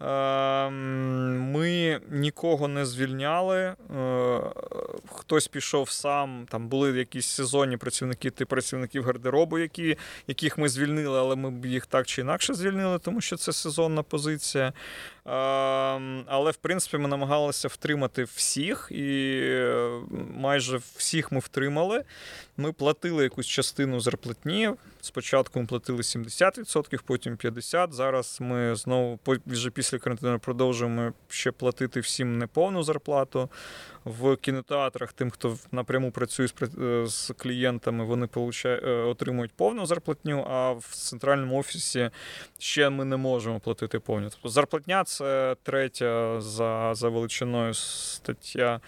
[0.00, 3.58] Ми нікого не звільняли.
[3.58, 3.76] Е,
[5.12, 6.46] хтось пішов сам.
[6.50, 11.66] Там були якісь сезонні працівники, ти працівників гардеробу, які, яких ми звільнили, але ми б
[11.66, 14.72] їх так чи інакше звільнили, тому що це сезонна позиція.
[15.26, 19.90] Ем, але в принципі ми намагалися втримати всіх, і е,
[20.34, 22.04] майже всіх ми втримали.
[22.56, 24.70] Ми платили якусь частину зарплатні.
[25.00, 27.92] Спочатку ми платили 70%, потім 50%.
[27.92, 33.48] Зараз ми знову вже після карантину продовжуємо ще платити всім неповну зарплату.
[34.04, 36.48] В кінотеатрах, тим, хто напряму працює
[37.06, 38.28] з е, клієнтами, вони
[38.64, 42.10] е, отримують повну зарплатню, а в центральному офісі
[42.58, 44.30] ще ми не можемо платити повну.
[44.30, 48.80] Тобто зарплатня це третя за, за величиною стаття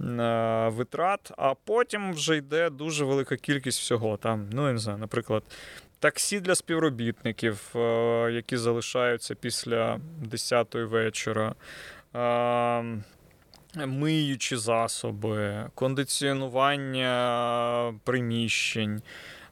[0.00, 4.16] е, витрат, а потім вже йде дуже велика кількість всього.
[4.16, 5.42] Там, ну я не знаю, наприклад.
[5.98, 7.74] Таксі для співробітників,
[8.30, 10.00] які залишаються після
[10.30, 11.54] 10-ї вечора,
[13.76, 19.02] миючі засоби, кондиціонування приміщень.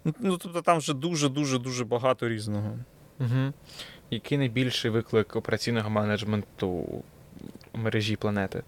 [0.05, 2.79] Ну, ну, Тобто там вже дуже-дуже дуже багато різного.
[3.21, 3.53] Угу.
[4.11, 7.03] Який найбільший виклик операційного менеджменту
[7.75, 8.63] мережі планети?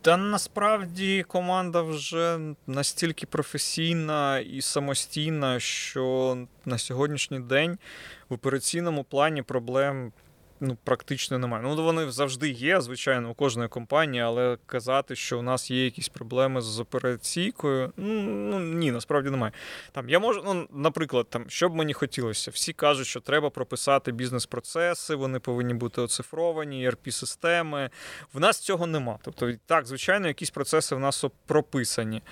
[0.00, 7.78] Та насправді команда вже настільки професійна і самостійна, що на сьогоднішній день
[8.28, 10.12] в операційному плані проблем
[10.60, 11.62] ну, практично немає.
[11.62, 16.08] Ну, вони завжди є, звичайно, у кожної компанії, але казати, що у нас є якісь
[16.08, 19.52] проблеми з операційкою, ну, ну ні, насправді немає.
[19.92, 24.12] Там я можу, ну, наприклад, там, що б мені хотілося, всі кажуть, що треба прописати
[24.12, 27.90] бізнес-процеси, вони повинні бути оцифровані, erp системи
[28.32, 29.18] В нас цього нема.
[29.22, 32.22] Тобто, так, звичайно, якісь процеси в нас прописані.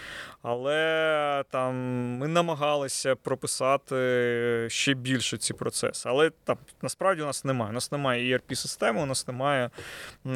[0.42, 1.74] Але там
[2.18, 6.08] ми намагалися прописати ще більше ці процеси.
[6.08, 7.70] Але там насправді у нас немає.
[7.70, 9.70] У нас немає erp системи у нас немає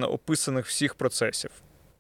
[0.03, 1.51] описаних всіх процесів.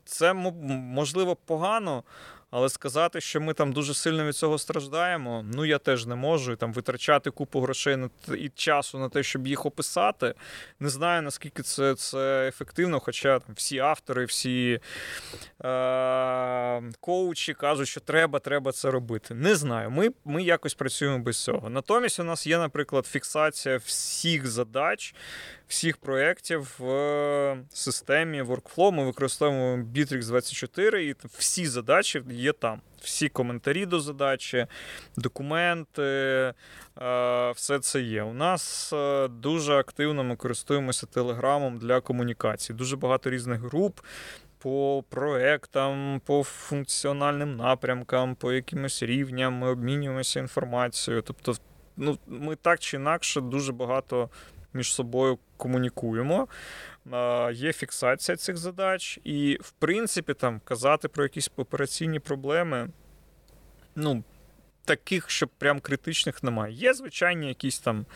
[0.04, 2.02] Це можливо погано,
[2.50, 6.52] але сказати, що ми там дуже сильно від цього страждаємо, ну я теж не можу.
[6.52, 10.34] І там витрачати купу грошей на і часу на те, щоб їх описати.
[10.80, 14.80] Не знаю, наскільки це це ефективно, хоча там всі автори, всі
[15.64, 19.34] е- коучі кажуть, що треба, треба це робити.
[19.34, 19.90] Не знаю.
[19.90, 21.70] Ми, Ми якось працюємо без цього.
[21.70, 25.14] Натомість у нас є, наприклад, фіксація всіх задач
[25.68, 28.92] всіх проєктів в системі Workflow.
[28.92, 32.80] Ми використовуємо Bittrex 24 і всі задачі є там.
[33.00, 34.66] Всі коментарі до задачі,
[35.16, 36.54] документи, е,
[37.50, 38.22] все це є.
[38.22, 42.76] У нас е, дуже активно ми користуємося телеграмом для комунікації.
[42.76, 44.00] Дуже багато різних груп.
[44.58, 51.22] По проектам, по функціональним напрямкам, по якимось рівням ми обмінюємося інформацією.
[51.22, 51.54] Тобто,
[51.96, 54.30] ну, ми так чи інакше дуже багато
[54.72, 56.48] між собою комунікуємо.
[57.52, 62.88] Є фіксація цих задач, і, в принципі, там казати про якісь операційні проблеми,
[63.96, 64.24] ну,
[64.84, 66.74] таких, щоб прям критичних немає.
[66.74, 68.06] Є, звичайні, якісь там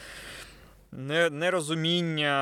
[1.30, 2.36] нерозуміння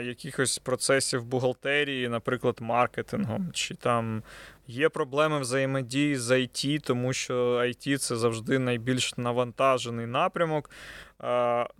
[0.00, 4.22] якихось процесів бухгалтерії, наприклад, маркетингом, чи там
[4.66, 10.70] є проблеми взаємодії з IT, тому що IT це завжди найбільш навантажений напрямок,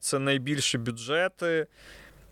[0.00, 1.66] це найбільші бюджети.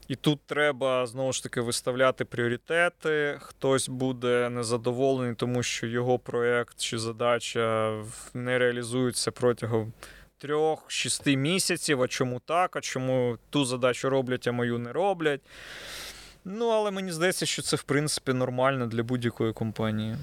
[0.08, 3.38] І тут треба знову ж таки виставляти пріоритети.
[3.40, 7.94] Хтось буде незадоволений, тому що його проєкт чи задача
[8.34, 9.92] не реалізується протягом
[10.38, 12.02] трьох-шести місяців.
[12.02, 12.76] А чому так?
[12.76, 15.40] А чому ту задачу роблять, а мою не роблять?
[16.44, 20.16] Ну, але мені здається, що це в принципі нормально для будь-якої компанії.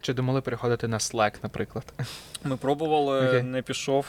[0.00, 1.84] Чи думали переходити на Slack, наприклад?
[2.44, 3.42] Ми пробували, okay.
[3.42, 4.06] не пішов.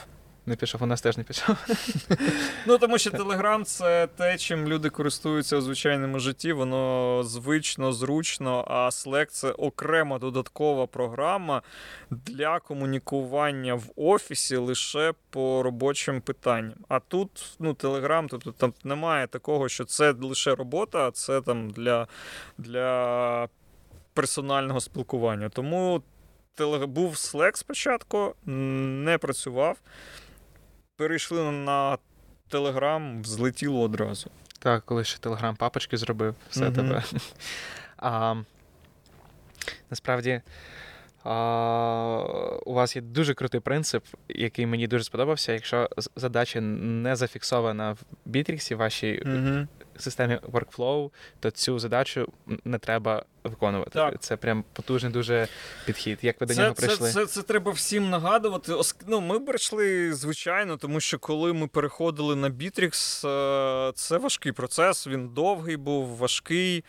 [0.50, 1.56] Не пішов, у нас теж не пішов.
[2.66, 6.54] Ну тому що Telegram це те, чим люди користуються у звичайному житті.
[6.54, 11.62] Воно звично, зручно, а Slack це окрема додаткова програма
[12.10, 16.78] для комунікування в офісі лише по робочим питанням.
[16.88, 21.70] А тут ну, Telegram, тобто там немає такого, що це лише робота, а це там
[21.70, 22.08] для,
[22.58, 23.48] для
[24.14, 25.50] персонального спілкування.
[25.50, 26.02] Тому
[26.88, 29.78] був Slack спочатку, не працював
[31.00, 31.98] перейшли на
[32.50, 34.30] Телеграм, злетіло одразу.
[34.60, 37.04] Так, коли ще Телеграм папочки зробив, все mm тебе.
[37.98, 38.36] А,
[39.90, 40.42] Насправді.
[41.24, 45.54] А, У вас є дуже крутий принцип, який мені дуже сподобався.
[45.54, 49.68] Якщо задача не зафіксована в Бітріксі, вашій mm-hmm.
[49.98, 52.34] системі workflow, то цю задачу
[52.66, 53.92] не треба виконувати.
[53.92, 54.20] Так.
[54.20, 55.48] Це прям потужний дуже
[55.86, 56.20] підхід.
[56.22, 57.12] Як ви до нього прийшли?
[57.12, 58.74] Це, це, це треба всім нагадувати.
[59.08, 65.08] Ну, ми прийшли, звичайно, тому що коли ми переходили на Bittrex, е, це важкий процес,
[65.08, 66.84] він довгий був, важкий.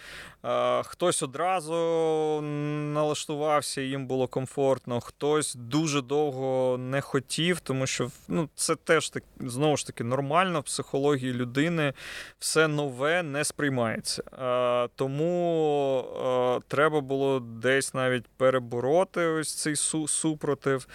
[0.45, 1.75] Е, Хтось одразу
[2.95, 9.23] налаштувався, їм було комфортно, хтось дуже довго не хотів, тому що ну, це теж так,
[9.41, 11.93] знову ж таки нормально в психології людини.
[12.39, 14.23] Все нове не сприймається.
[14.23, 15.21] Е, Тому
[16.68, 19.76] треба було десь навіть перебороти ось цей
[20.07, 20.86] супротив.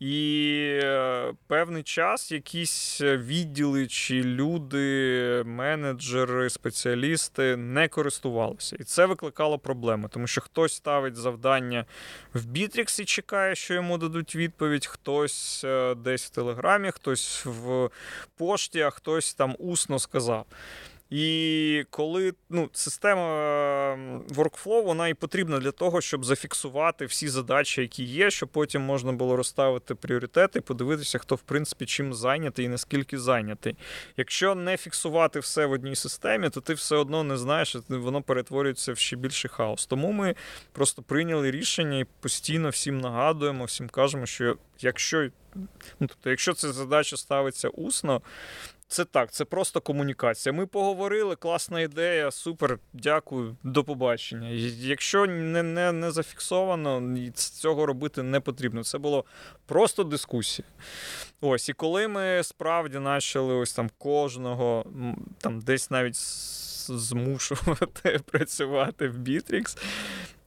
[0.00, 8.76] І е, певний час якісь відділи чи люди, менеджери, спеціалісти не користувалися.
[8.80, 11.84] І це викликало проблеми, тому що хтось ставить завдання
[12.34, 17.90] в Bittrex і чекає, що йому дадуть відповідь, хтось е, десь в Телеграмі, хтось в
[18.36, 20.46] пошті, а хтось там усно сказав.
[21.16, 27.80] І коли ну, система ем, workflow, вона і потрібна для того, щоб зафіксувати всі задачі,
[27.80, 32.68] які є, щоб потім можна було розставити пріоритети подивитися, хто в принципі чим зайнятий і
[32.68, 33.76] наскільки зайнятий.
[34.16, 38.92] Якщо не фіксувати все в одній системі, то ти все одно не знаєш, воно перетворюється
[38.92, 39.86] в ще більший хаос.
[39.86, 40.34] Тому ми
[40.72, 45.28] просто прийняли рішення і постійно всім нагадуємо, всім кажемо, що якщо,
[46.00, 48.22] ну, тобто, якщо ця задача ставиться усно.
[48.88, 50.52] Це так, це просто комунікація.
[50.52, 54.48] Ми поговорили, класна ідея, супер, дякую, до побачення.
[54.78, 57.00] Якщо не, не, не зафіксовано,
[57.34, 58.84] цього робити не потрібно.
[58.84, 59.24] Це було
[59.66, 60.68] просто дискусія.
[61.40, 64.86] Ось, і коли ми справді почали ось там кожного,
[65.38, 66.16] там десь навіть
[66.90, 69.76] змушувати працювати в е,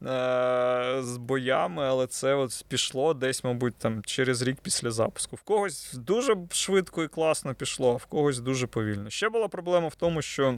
[0.02, 5.36] з боями, але це от пішло десь, мабуть, там через рік після запуску.
[5.36, 9.10] В когось дуже швидко і класно пішло, а в когось дуже повільно.
[9.10, 10.58] Ще була проблема в тому, що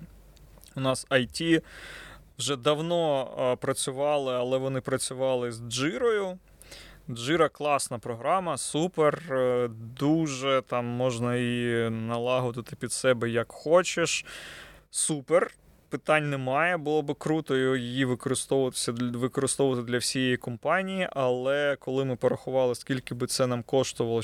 [0.75, 1.61] у нас IT
[2.37, 6.39] вже давно е, працювали, але вони працювали з Джирою.
[7.09, 9.21] Джира класна програма, супер.
[9.31, 9.69] е,
[9.99, 14.25] Дуже там можна її налагодити під себе як хочеш.
[14.91, 15.51] Супер.
[15.89, 22.75] Питань немає, було би круто її використовуватися використовувати для всієї компанії, але коли ми порахували,
[22.75, 24.21] скільки би це нам коштувало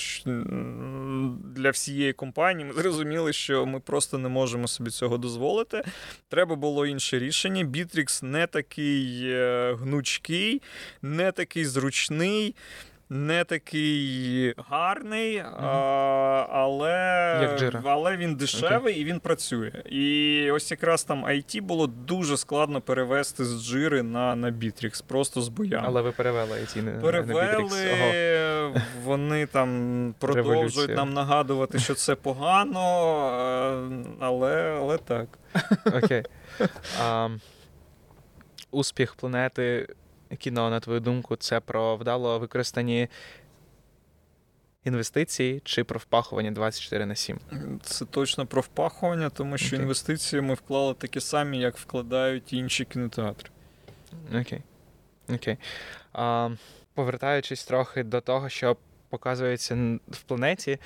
[1.55, 5.83] для всієї компанії, ми зрозуміли, що ми просто не можемо собі цього дозволити.
[6.29, 7.65] Треба було інше рішення.
[7.65, 10.61] Bittrex не такий е, гнучкий,
[11.01, 12.55] не такий зручний.
[13.09, 16.93] Не такий гарний, а, але,
[17.83, 19.71] але він дешевий і він працює.
[19.85, 25.41] І ось якраз там IT було дуже складно перевести з Jira на, на Bittrex, просто
[25.41, 25.83] з боями.
[25.87, 28.67] Але ви перевели IT на, на Перевели, Bittrex.
[28.67, 28.81] Ого.
[29.03, 29.69] вони там
[30.19, 30.95] продовжують Революція.
[30.97, 32.81] нам нагадувати, що це погано,
[34.19, 35.27] але, але так.
[35.85, 36.23] Окей.
[37.01, 37.29] А,
[38.71, 39.87] успіх планети
[40.37, 43.07] кіно, на твою думку, це про вдало використані
[44.83, 47.39] інвестиції чи про впахування 24 на 7?
[47.83, 49.79] Це точно про впахування, тому що Окей.
[49.79, 53.49] інвестиції ми вклали такі самі, як вкладають інші кінотеатри.
[54.41, 54.61] Окей.
[55.29, 55.57] Окей.
[56.13, 56.49] А,
[56.93, 58.77] повертаючись трохи до того, що
[59.09, 60.79] показується в планеті,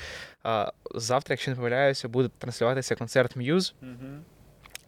[0.43, 3.73] а, завтра, якщо не помиляюся, буде транслюватися концерт М'юз.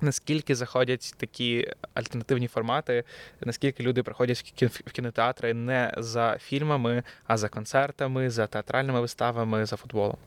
[0.02, 3.04] Наскільки заходять такі альтернативні формати,
[3.42, 9.76] наскільки люди приходять в кінотеатри не за фільмами, а за концертами, за театральними виставами, за
[9.76, 10.18] футболом?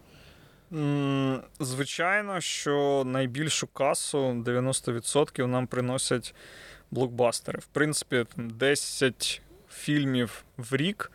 [1.61, 6.35] Звичайно, що найбільшу касу 90% нам приносять
[6.91, 7.59] блокбастери.
[7.59, 11.12] В принципі, там 10 фільмів в рік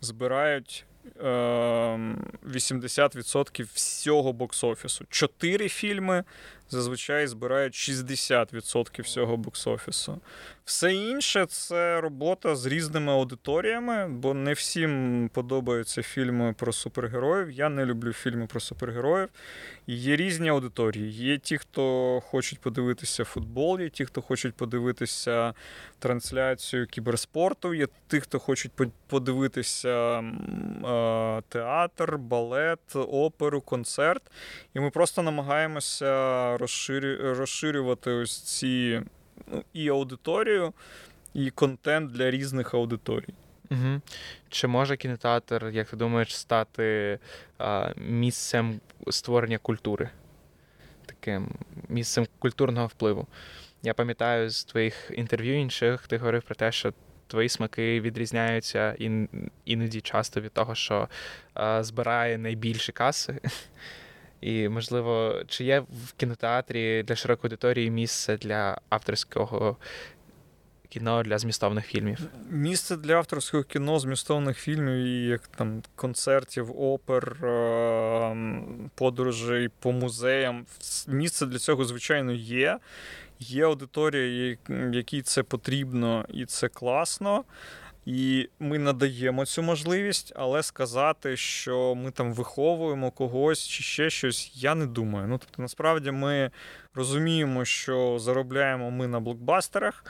[0.00, 0.84] збирають
[1.20, 5.04] ем, 80% всього бокс-офісу.
[5.10, 6.24] Чотири фільми
[6.70, 10.16] зазвичай збирають 60% всього бокс-офісу.
[10.70, 17.50] Все інше це робота з різними аудиторіями, бо не всім подобаються фільми про супергероїв.
[17.50, 19.28] Я не люблю фільми про супергероїв.
[19.86, 21.12] Є різні аудиторії.
[21.12, 25.54] Є ті, хто хочуть подивитися футбол, є ті, хто хочуть подивитися
[25.98, 30.22] трансляцію кіберспорту, є ті, хто хочуть по- подивитися
[31.48, 34.22] театр, балет, оперу, концерт.
[34.74, 36.56] І ми просто намагаємося
[37.36, 39.02] розширювати ось ці
[39.72, 40.72] і аудиторію,
[41.34, 43.34] і контент для різних аудиторій.
[43.70, 44.00] Угу.
[44.48, 47.18] Чи може кінотеатр, як ти думаєш, стати
[47.58, 48.80] а, місцем
[49.10, 50.10] створення культури?
[51.06, 51.48] Таким
[51.88, 53.26] місцем культурного впливу?
[53.82, 56.92] Я пам'ятаю з твоїх інтерв'ю інших, ти говорив про те, що
[57.26, 59.28] твої смаки відрізняються ін,
[59.64, 61.08] іноді часто від того, що
[61.54, 63.40] а, збирає найбільші каси.
[64.40, 69.76] І, можливо, чи є в кінотеатрі для широкої аудиторії місце для авторського
[70.90, 72.18] кіно для змістовних фільмів?
[72.50, 78.36] Місце для авторського кіно, змістовних фільмів, і як там концертів, опер, е,
[78.94, 80.66] подорожей по музеям.
[81.08, 82.78] Місце для цього, звичайно, є.
[83.38, 84.56] Є аудиторія,
[84.92, 87.44] якій це потрібно, і це класно.
[88.12, 94.52] І ми надаємо цю можливість, але сказати, що ми там виховуємо когось чи ще щось,
[94.54, 95.28] я не думаю.
[95.28, 96.50] Ну тобто, насправді ми
[96.94, 100.04] розуміємо, що заробляємо ми на блокбастерах.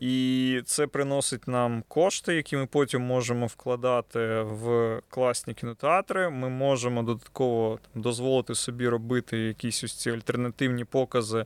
[0.00, 6.28] І це приносить нам кошти, які ми потім можемо вкладати в класні кінотеатри.
[6.28, 11.44] Ми можемо додатково там, дозволити собі робити якісь ось ці альтернативні покази.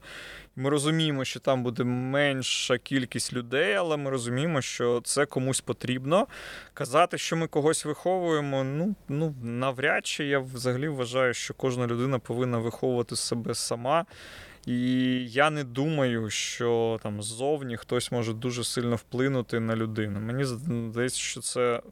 [0.56, 6.26] Ми розуміємо, що там буде менша кількість людей, але ми розуміємо, що це комусь потрібно.
[6.74, 12.18] Казати, що ми когось виховуємо, ну ну навряд чи я взагалі вважаю, що кожна людина
[12.18, 14.06] повинна виховувати себе сама.
[14.66, 14.80] І
[15.28, 20.20] я не думаю, що там ззовні хтось може дуже сильно вплинути на людину.
[20.20, 21.82] Мені здається, що це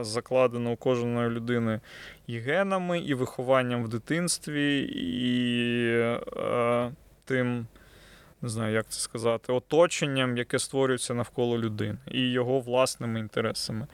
[0.00, 1.80] закладено у кожної людини
[2.26, 5.76] і генами, і вихованням в дитинстві, і
[6.36, 6.92] е,
[7.24, 7.66] тим,
[8.42, 13.86] не знаю, як це сказати, оточенням, яке створюється навколо людини, і його власними інтересами.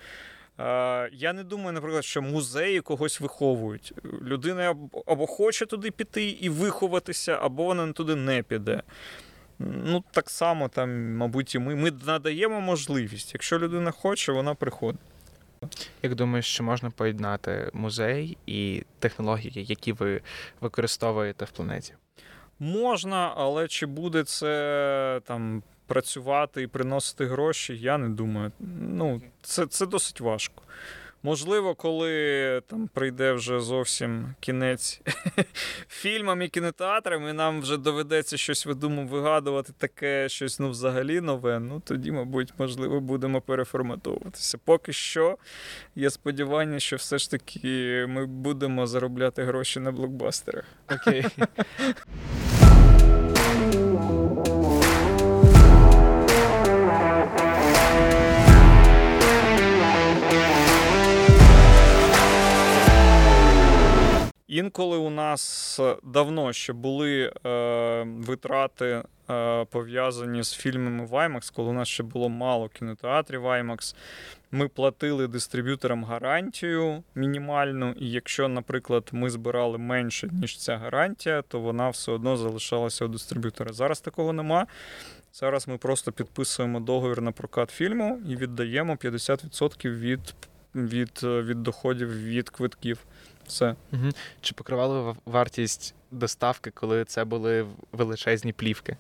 [1.13, 3.93] Я не думаю, наприклад, що музеї когось виховують.
[4.23, 4.77] Людина
[5.07, 8.83] або хоче туди піти і виховатися, або вона туди не піде.
[9.59, 11.75] Ну, так само, там, мабуть, і ми.
[11.75, 13.35] Ми надаємо можливість.
[13.35, 15.01] Якщо людина хоче, вона приходить.
[16.03, 20.21] Як думаєш, що можна поєднати музей і технології, які ви
[20.61, 21.95] використовуєте в планеті?
[22.59, 28.53] Можна, але чи буде це там працювати і приносити гроші, я не думаю.
[28.81, 30.63] Ну, Це це досить важко.
[31.27, 35.01] Можливо, коли там прийде вже зовсім кінець
[35.89, 41.59] фільмам і кінотеатрам, і нам вже доведеться щось видумати, вигадувати таке щось ну, взагалі нове,
[41.59, 44.59] ну тоді, мабуть, можливо, будемо переформатовуватися.
[44.65, 45.39] Поки що
[45.95, 50.65] є сподівання, що все ж таки ми будемо заробляти гроші на блокбастерах.
[50.91, 51.27] Окей.
[64.57, 71.69] Інколи у нас давно ще були е, витрати е, пов'язані з фільмами в IMAX, коли
[71.69, 73.95] у нас ще було мало кінотеатрів IMAX.
[74.51, 81.61] Ми платили дистриб'юторам гарантію мінімальну, і якщо, наприклад, ми збирали менше, ніж ця гарантія, то
[81.61, 83.73] вона все одно залишалася у дистриб'ютора.
[83.73, 84.67] Зараз такого нема.
[85.33, 90.21] Зараз ми просто підписуємо договір на прокат фільму і віддаємо 50% від,
[90.77, 92.99] від, від доходів від квитків.
[93.47, 93.75] Все.
[93.93, 94.11] Угу.
[94.41, 98.97] Чи покривали вартість доставки, коли це були величезні плівки?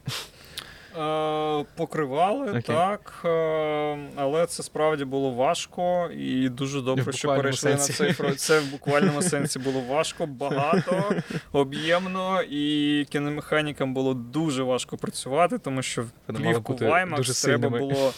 [0.98, 2.62] Е, покривали, okay.
[2.62, 3.22] так.
[3.24, 7.92] Е, але це справді було важко і дуже добре, що перейшли сенсі.
[7.92, 8.40] на цей фронт.
[8.40, 11.14] Це в буквальному сенсі було важко, багато,
[11.52, 18.12] об'ємно, і кіномеханікам було дуже важко працювати, тому що плівку Ваймакс треба було.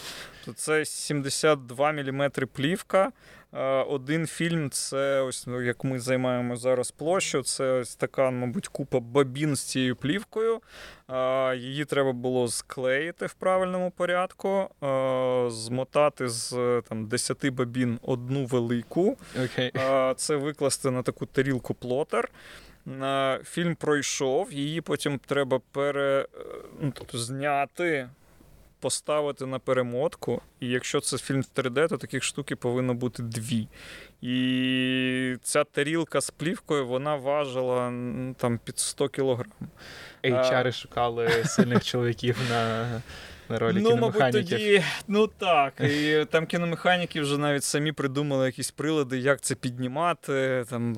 [0.55, 3.11] Це 72 мм плівка.
[3.87, 7.43] Один фільм це ось ну, як ми займаємо зараз площу.
[7.43, 10.61] Це ось така, мабуть, купа бабін з цією плівкою.
[11.55, 14.69] Її треба було склеїти в правильному порядку,
[15.51, 19.17] змотати з там 10 бабін одну велику.
[19.39, 20.15] Okay.
[20.15, 22.29] Це викласти на таку тарілку плотер.
[23.43, 26.27] Фільм пройшов, її потім треба пере...
[26.81, 28.09] ну, тобто, зняти
[28.79, 33.67] поставити на перемотку, і якщо це фільм в 3D, то таких штуки повинно бути дві.
[34.21, 37.93] І ця тарілка з плівкою вона важила
[38.37, 39.51] там під 100 кілограм.
[40.23, 43.01] HR шукали сильних чоловіків на.
[43.49, 45.73] На ролі ну, мабуть, тоді, ну так.
[45.79, 50.65] І там кіномеханіки вже навіть самі придумали якісь прилади, як це піднімати.
[50.69, 50.95] Там,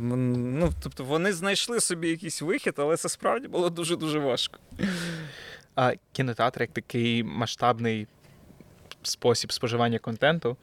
[0.59, 4.59] ну, Тобто вони знайшли собі якийсь вихід, але це справді було дуже-дуже важко.
[5.81, 8.07] А кінотеатр як такий масштабний
[9.03, 10.57] спосіб споживання контенту.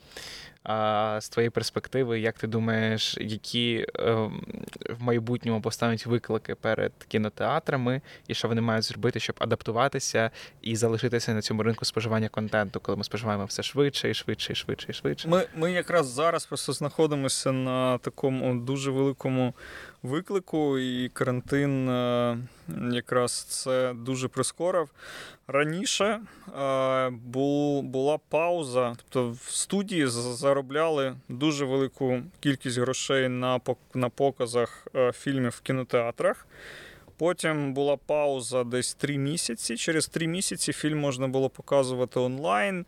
[0.62, 4.12] А з твоєї перспективи, як ти думаєш, які е,
[4.98, 10.30] в майбутньому поставлять виклики перед кінотеатрами, і що вони мають зробити, щоб адаптуватися
[10.62, 14.56] і залишитися на цьому ринку споживання контенту, коли ми споживаємо все швидше і швидше, і
[14.56, 15.28] швидше і швидше?
[15.28, 19.54] Ми ми якраз зараз просто знаходимося на такому дуже великому
[20.02, 22.38] виклику, і карантин е,
[22.92, 24.90] якраз це дуже прискорив.
[25.48, 27.10] Раніше е,
[27.82, 33.28] була пауза, тобто в студії заробляли дуже велику кількість грошей
[33.94, 36.46] на показах е, фільмів в кінотеатрах.
[37.18, 39.76] Потім була пауза десь три місяці.
[39.76, 42.86] Через три місяці фільм можна було показувати онлайн.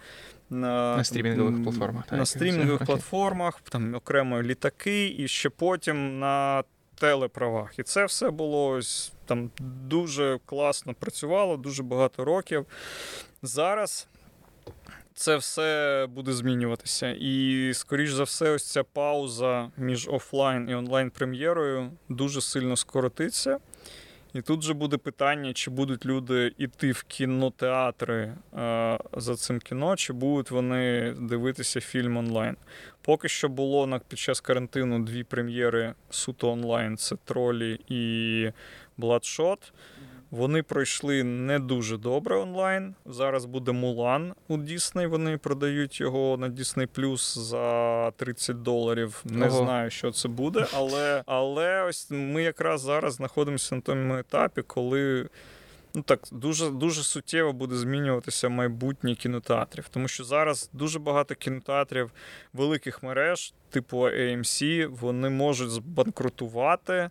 [0.51, 2.07] На на стрімінгових платформах.
[2.07, 6.63] Так, на стрімінгових платформах, там окремо літаки, і ще потім на
[7.01, 7.79] телеправах.
[7.79, 9.51] І це все було ось там
[9.91, 12.67] дуже класно працювало, дуже багато років.
[13.43, 14.09] Зараз.
[15.15, 17.17] Це все буде змінюватися.
[17.21, 23.59] І, скоріш за все, ось ця пауза між офлайн і онлайн прем'єрою дуже сильно скоротиться.
[24.35, 28.17] І тут же буде питання, чи будуть люди йти в кінотеатри
[28.59, 32.57] е, за цим кіно, чи будуть вони дивитися фільм онлайн.
[33.03, 38.53] Поки що було на під час карантину дві прем'єри суто онлайн: це тролі і
[38.97, 39.73] Бладшот.
[40.31, 42.95] Вони пройшли не дуже добре онлайн.
[43.07, 45.07] Зараз буде Мулан у Дісней.
[45.07, 49.23] Вони продають його на Disney Plus за 30 доларів.
[49.25, 49.65] Не Ого.
[49.65, 55.29] знаю, що це буде, але але ось ми якраз зараз знаходимося на тому етапі, коли.
[55.95, 62.11] Ну так, дуже дуже суттєво буде змінюватися майбутнє кінотеатрів, тому що зараз дуже багато кінотеатрів
[62.53, 67.11] великих мереж, типу AMC, вони можуть збанкрутувати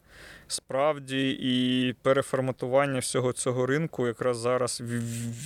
[0.51, 4.81] справді і переформатування всього цього ринку якраз зараз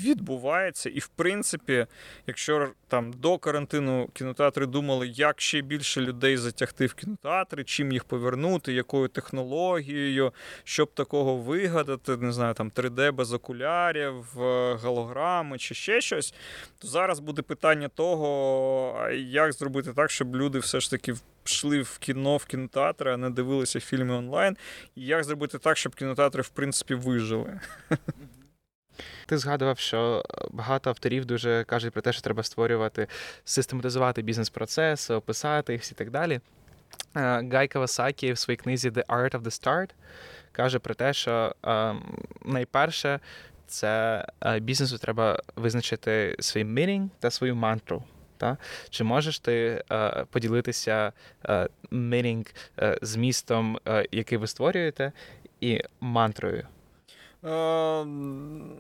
[0.04, 0.90] відбувається.
[0.90, 1.86] І в принципі,
[2.28, 8.04] якщо там до карантину кінотеатри думали, як ще більше людей затягти в кінотеатри, чим їх
[8.04, 10.34] повернути, якою технологією,
[10.64, 16.34] щоб такого вигадати, не знаю, там 3D без окулярів, е, голограми чи ще щось,
[16.80, 21.03] то зараз буде питання того, як зробити так, щоб люди все ж таки
[21.44, 24.58] пішли в кіно, в кінотеатри, а не дивилися фільми онлайн.
[24.96, 27.60] І як зробити так, щоб кінотеатри, в принципі, вижили.
[29.26, 33.08] Ти згадував, що багато авторів дуже кажуть про те, що треба створювати,
[33.46, 36.40] систематизувати бізнес-процес, описати їх і так далі.
[37.16, 39.90] Е, Гай Кавасакі в своїй книзі The Art of the Start
[40.52, 41.96] каже про те, що е,
[42.46, 43.20] найперше
[43.68, 48.04] це е, бізнесу треба визначити свій мірінг та свою мантру.
[48.44, 48.58] Та?
[48.90, 51.12] Чи можеш ти е, поділитися
[51.46, 52.46] е, мірінг
[52.80, 55.12] е, змістом, е, який ви створюєте,
[55.62, 56.68] і мантрою?
[57.46, 58.04] Е,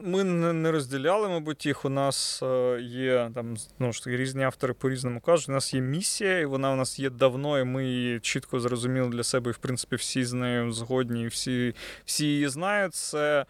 [0.04, 1.86] ми не розділяли, мабуть, їх.
[1.86, 5.50] У нас е, є там ну, різні автори по-різному кажуть.
[5.50, 9.10] У нас є місія, і вона у нас є давно, і ми її чітко зрозуміли
[9.10, 9.50] для себе.
[9.50, 12.94] І в принципі всі з нею згодні, і всі, всі її знають.
[12.94, 13.46] Це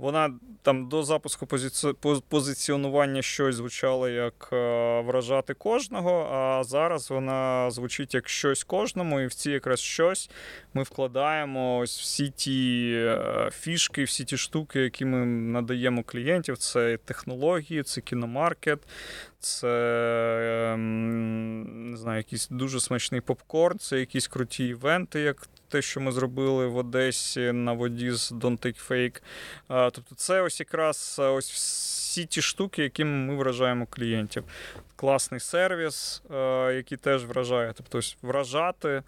[0.00, 1.92] вона там до запуску позиці...
[2.28, 9.26] позиціонування щось звучало як е, вражати кожного, а зараз вона звучить як щось кожному, і
[9.26, 10.30] в ці якраз щось
[10.74, 16.58] ми вкладаємо ось всі ті е, фішки, всі ті штуки, які ми надаємо клієнтів.
[16.58, 18.78] Це технології, це кіномаркет,
[19.38, 19.68] це
[20.74, 26.12] ем, не знаю, якийсь дуже смачний попкорн, це якісь круті івенти, як те, що ми
[26.12, 29.22] зробили в Одесі на воді з Don't Take Fake.
[29.68, 34.44] Тобто, це ось якраз ось всі ті штуки, якими ми вражаємо клієнтів.
[34.96, 36.22] Класний сервіс,
[36.74, 37.72] який теж вражає.
[37.76, 39.02] Тобто, ось вражати,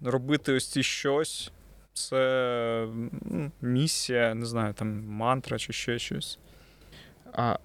[0.00, 1.52] робити ось ці щось.
[1.94, 2.86] Це
[3.24, 6.38] ну, місія, не знаю, там мантра чи ще щось.
[7.32, 7.58] А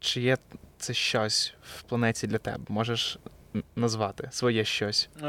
[0.00, 0.36] чи є
[0.78, 2.64] це щось в планеті для тебе?
[2.68, 3.18] Можеш
[3.76, 5.08] назвати своє щось?
[5.22, 5.26] Е,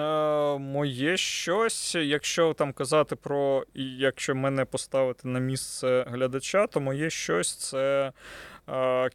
[0.57, 7.55] Моє щось, якщо там казати про якщо мене поставити на місце глядача, то моє щось
[7.55, 8.11] це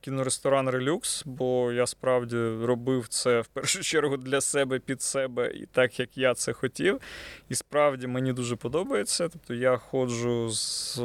[0.01, 5.67] кіноресторан Релюкс, бо я справді робив це в першу чергу для себе під себе і
[5.67, 7.01] так, як я це хотів.
[7.49, 9.29] І справді мені дуже подобається.
[9.29, 10.99] Тобто я ходжу з,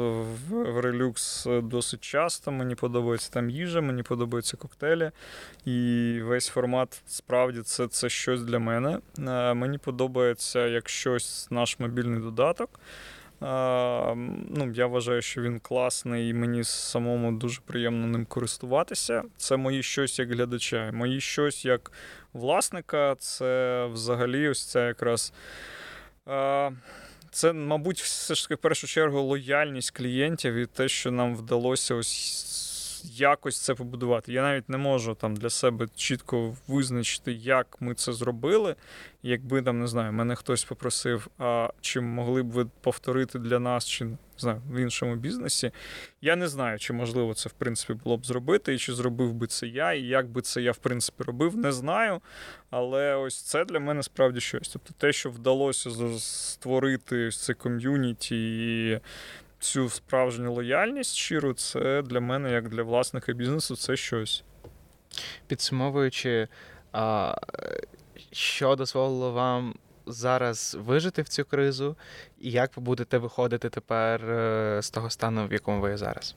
[0.48, 2.52] в Релюкс досить часто.
[2.52, 5.10] Мені подобається там їжа, мені подобаються коктейлі.
[5.64, 8.98] І весь формат справді це, це щось для мене.
[9.54, 12.80] Мені подобається як щось наш мобільний додаток.
[13.46, 19.22] Ну, Я вважаю, що він класний і мені самому дуже приємно ним користуватися.
[19.36, 20.90] Це мої щось як глядача.
[20.92, 21.92] Мої щось як
[22.32, 23.14] власника.
[23.18, 25.32] Це взагалі ось це якраз.
[27.30, 31.94] Це, мабуть, все ж таки в першу чергу лояльність клієнтів і те, що нам вдалося
[31.94, 32.65] ось
[33.06, 34.32] якось це побудувати.
[34.32, 38.74] Я навіть не можу там для себе чітко визначити, як ми це зробили.
[39.22, 43.86] Якби там не знаю, мене хтось попросив, а чи могли б ви повторити для нас,
[43.88, 45.70] чи не знаю, в іншому бізнесі.
[46.20, 49.46] Я не знаю, чи можливо це в принципі було б зробити, і чи зробив би
[49.46, 52.20] це я, і як би це я в принципі робив, не знаю.
[52.70, 54.68] Але ось це для мене справді щось.
[54.68, 59.00] Тобто те, що вдалося створити ось це ком'юніті
[59.66, 64.44] цю справжню лояльність щиру, це для мене, як для власника бізнесу, це щось.
[65.46, 66.48] Підсумовуючи,
[68.32, 69.74] що дозволило вам
[70.06, 71.96] зараз вижити в цю кризу,
[72.40, 76.36] і як ви будете виходити тепер е, з того стану, в якому ви є зараз?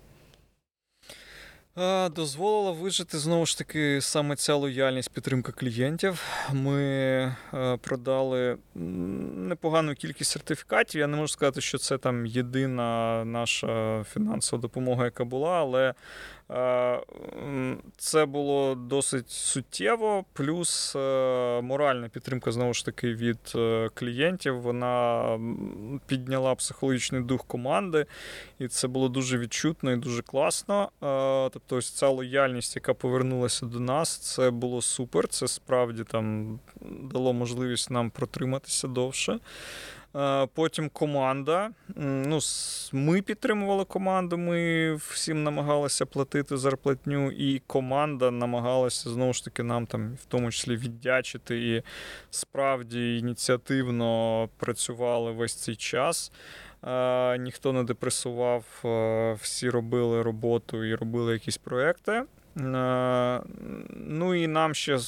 [2.16, 6.24] Дозволила вижити знову ж таки саме ця лояльність підтримка клієнтів.
[6.54, 6.82] Ми
[7.54, 8.58] е, продали
[9.36, 11.02] непогану кількість сертифікатів.
[11.02, 15.94] Я не можу сказати, що це там єдина наша фінансова допомога, яка була, але
[17.98, 20.26] це було досить суттєво.
[20.34, 21.00] Плюс е,
[21.62, 24.62] моральна підтримка знову ж таки від е, клієнтів.
[24.62, 25.24] Вона
[26.08, 28.06] підняла психологічний дух команди,
[28.60, 30.92] і це було дуже відчутно і дуже класно.
[31.04, 35.28] Е, Тобто, ось ця лояльність, яка повернулася до нас, це було супер.
[35.28, 39.40] Це справді там дало можливість нам протриматися довше.
[40.16, 41.70] Е, Потім команда.
[41.96, 42.40] Ну,
[42.94, 49.86] ми підтримували команду, ми всім намагалися платити зарплатню, і команда намагалася знову ж таки нам
[49.86, 51.84] там, в тому числі, віддячити і
[52.30, 56.32] справді ініціативно працювали весь цей час.
[56.84, 62.24] Е, ніхто не депресував, е, всі робили роботу і робили якісь проекти.
[63.96, 65.00] Ну і нам ще,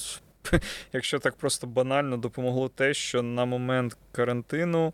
[0.94, 4.94] якщо так просто банально, допомогло те, що на момент карантину,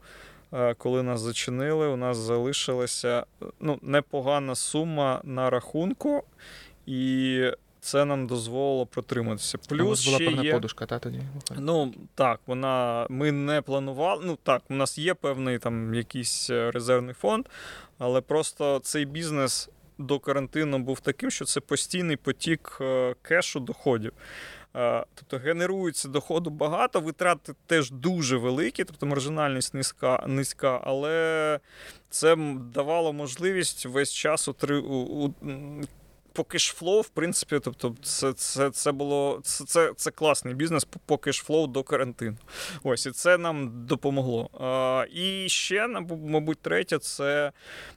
[0.54, 6.24] е, коли нас зачинили, у нас залишилася е, ну, непогана сума на рахунку,
[6.86, 7.42] і
[7.80, 9.58] це нам дозволило протриматися.
[9.58, 10.54] У вас Плюс була певна є...
[10.54, 11.22] подушка, та тоді?
[11.58, 14.24] Ну так, вона ми не планували.
[14.26, 17.46] Ну так, у нас є певний там якийсь е, резервний фонд,
[17.98, 22.82] але просто цей бізнес до карантину був таким, що це постійний потік
[23.22, 24.14] кешу доходів.
[24.76, 31.60] Е, Тобто генерується доходу багато, витрати теж дуже великі, тобто маржинальність низька, низька, але
[32.10, 32.36] це
[32.74, 34.84] давало можливість весь час утри...
[36.38, 41.18] по кешфлоу, в принципі, тобто, це, це, це було це, це, це класний бізнес по-
[41.18, 42.38] кешфлоу до карантину.
[42.84, 44.50] Ось і це нам допомогло.
[44.60, 47.52] А, і ще, мабуть, третє, це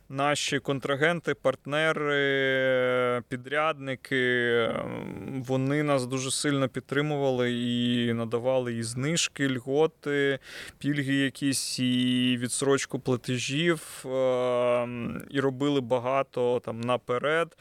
[0.09, 4.51] наші контрагенти, партнери, підрядники.
[4.71, 10.39] Ем, Вони нас дуже сильно підтримували і надавали і знижки, льготи,
[10.79, 17.57] пільги якісь, і відсрочку платежів, ем, і робили багато там наперед,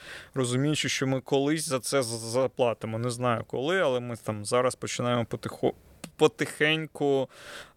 [0.69, 2.99] розуміючи, що ми колись за це заплатимо.
[2.99, 5.73] Не знаю коли, але ми там зараз починаємо потихо.
[6.15, 7.29] Потихеньку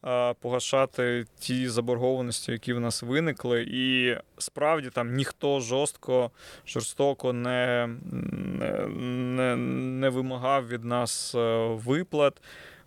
[0.05, 6.31] е, погашати ті заборгованості, які в нас виникли, і справді там ніхто жорстко,
[6.67, 9.57] жорстоко не, не, не,
[10.01, 12.43] не вимагав від нас е, виплат.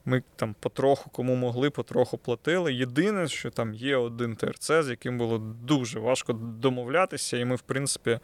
[0.05, 2.73] Ми там потроху, кому могли, потроху платили.
[2.73, 7.61] Єдине, що там є один ТРЦ, з яким було дуже важко домовлятися, і ми, в
[7.61, 8.19] принципі,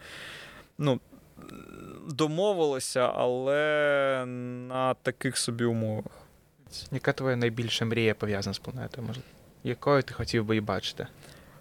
[0.78, 1.00] ну,
[2.08, 4.24] домовилися, але
[4.68, 6.12] на таких собі умовах.
[6.92, 9.06] Яка твоя найбільша мрія пов'язана з планетою?
[9.06, 9.28] Можливо?
[9.64, 11.06] Якою ти хотів би її бачити?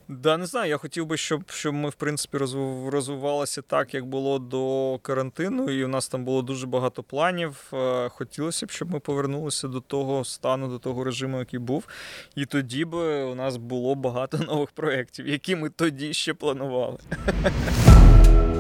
[0.08, 0.70] Да, не знаю.
[0.70, 5.86] Я хотів би, щоб, щоб ми, в принципі, розвивалися так, як було до карантину, і
[5.86, 7.72] у нас там було дуже багато планів.
[7.74, 11.88] Е, Хотілося б, щоб ми повернулися до того стану, до того режиму, який був.
[12.36, 16.98] І тоді би у нас було багато нових проєктів, які ми тоді ще планували.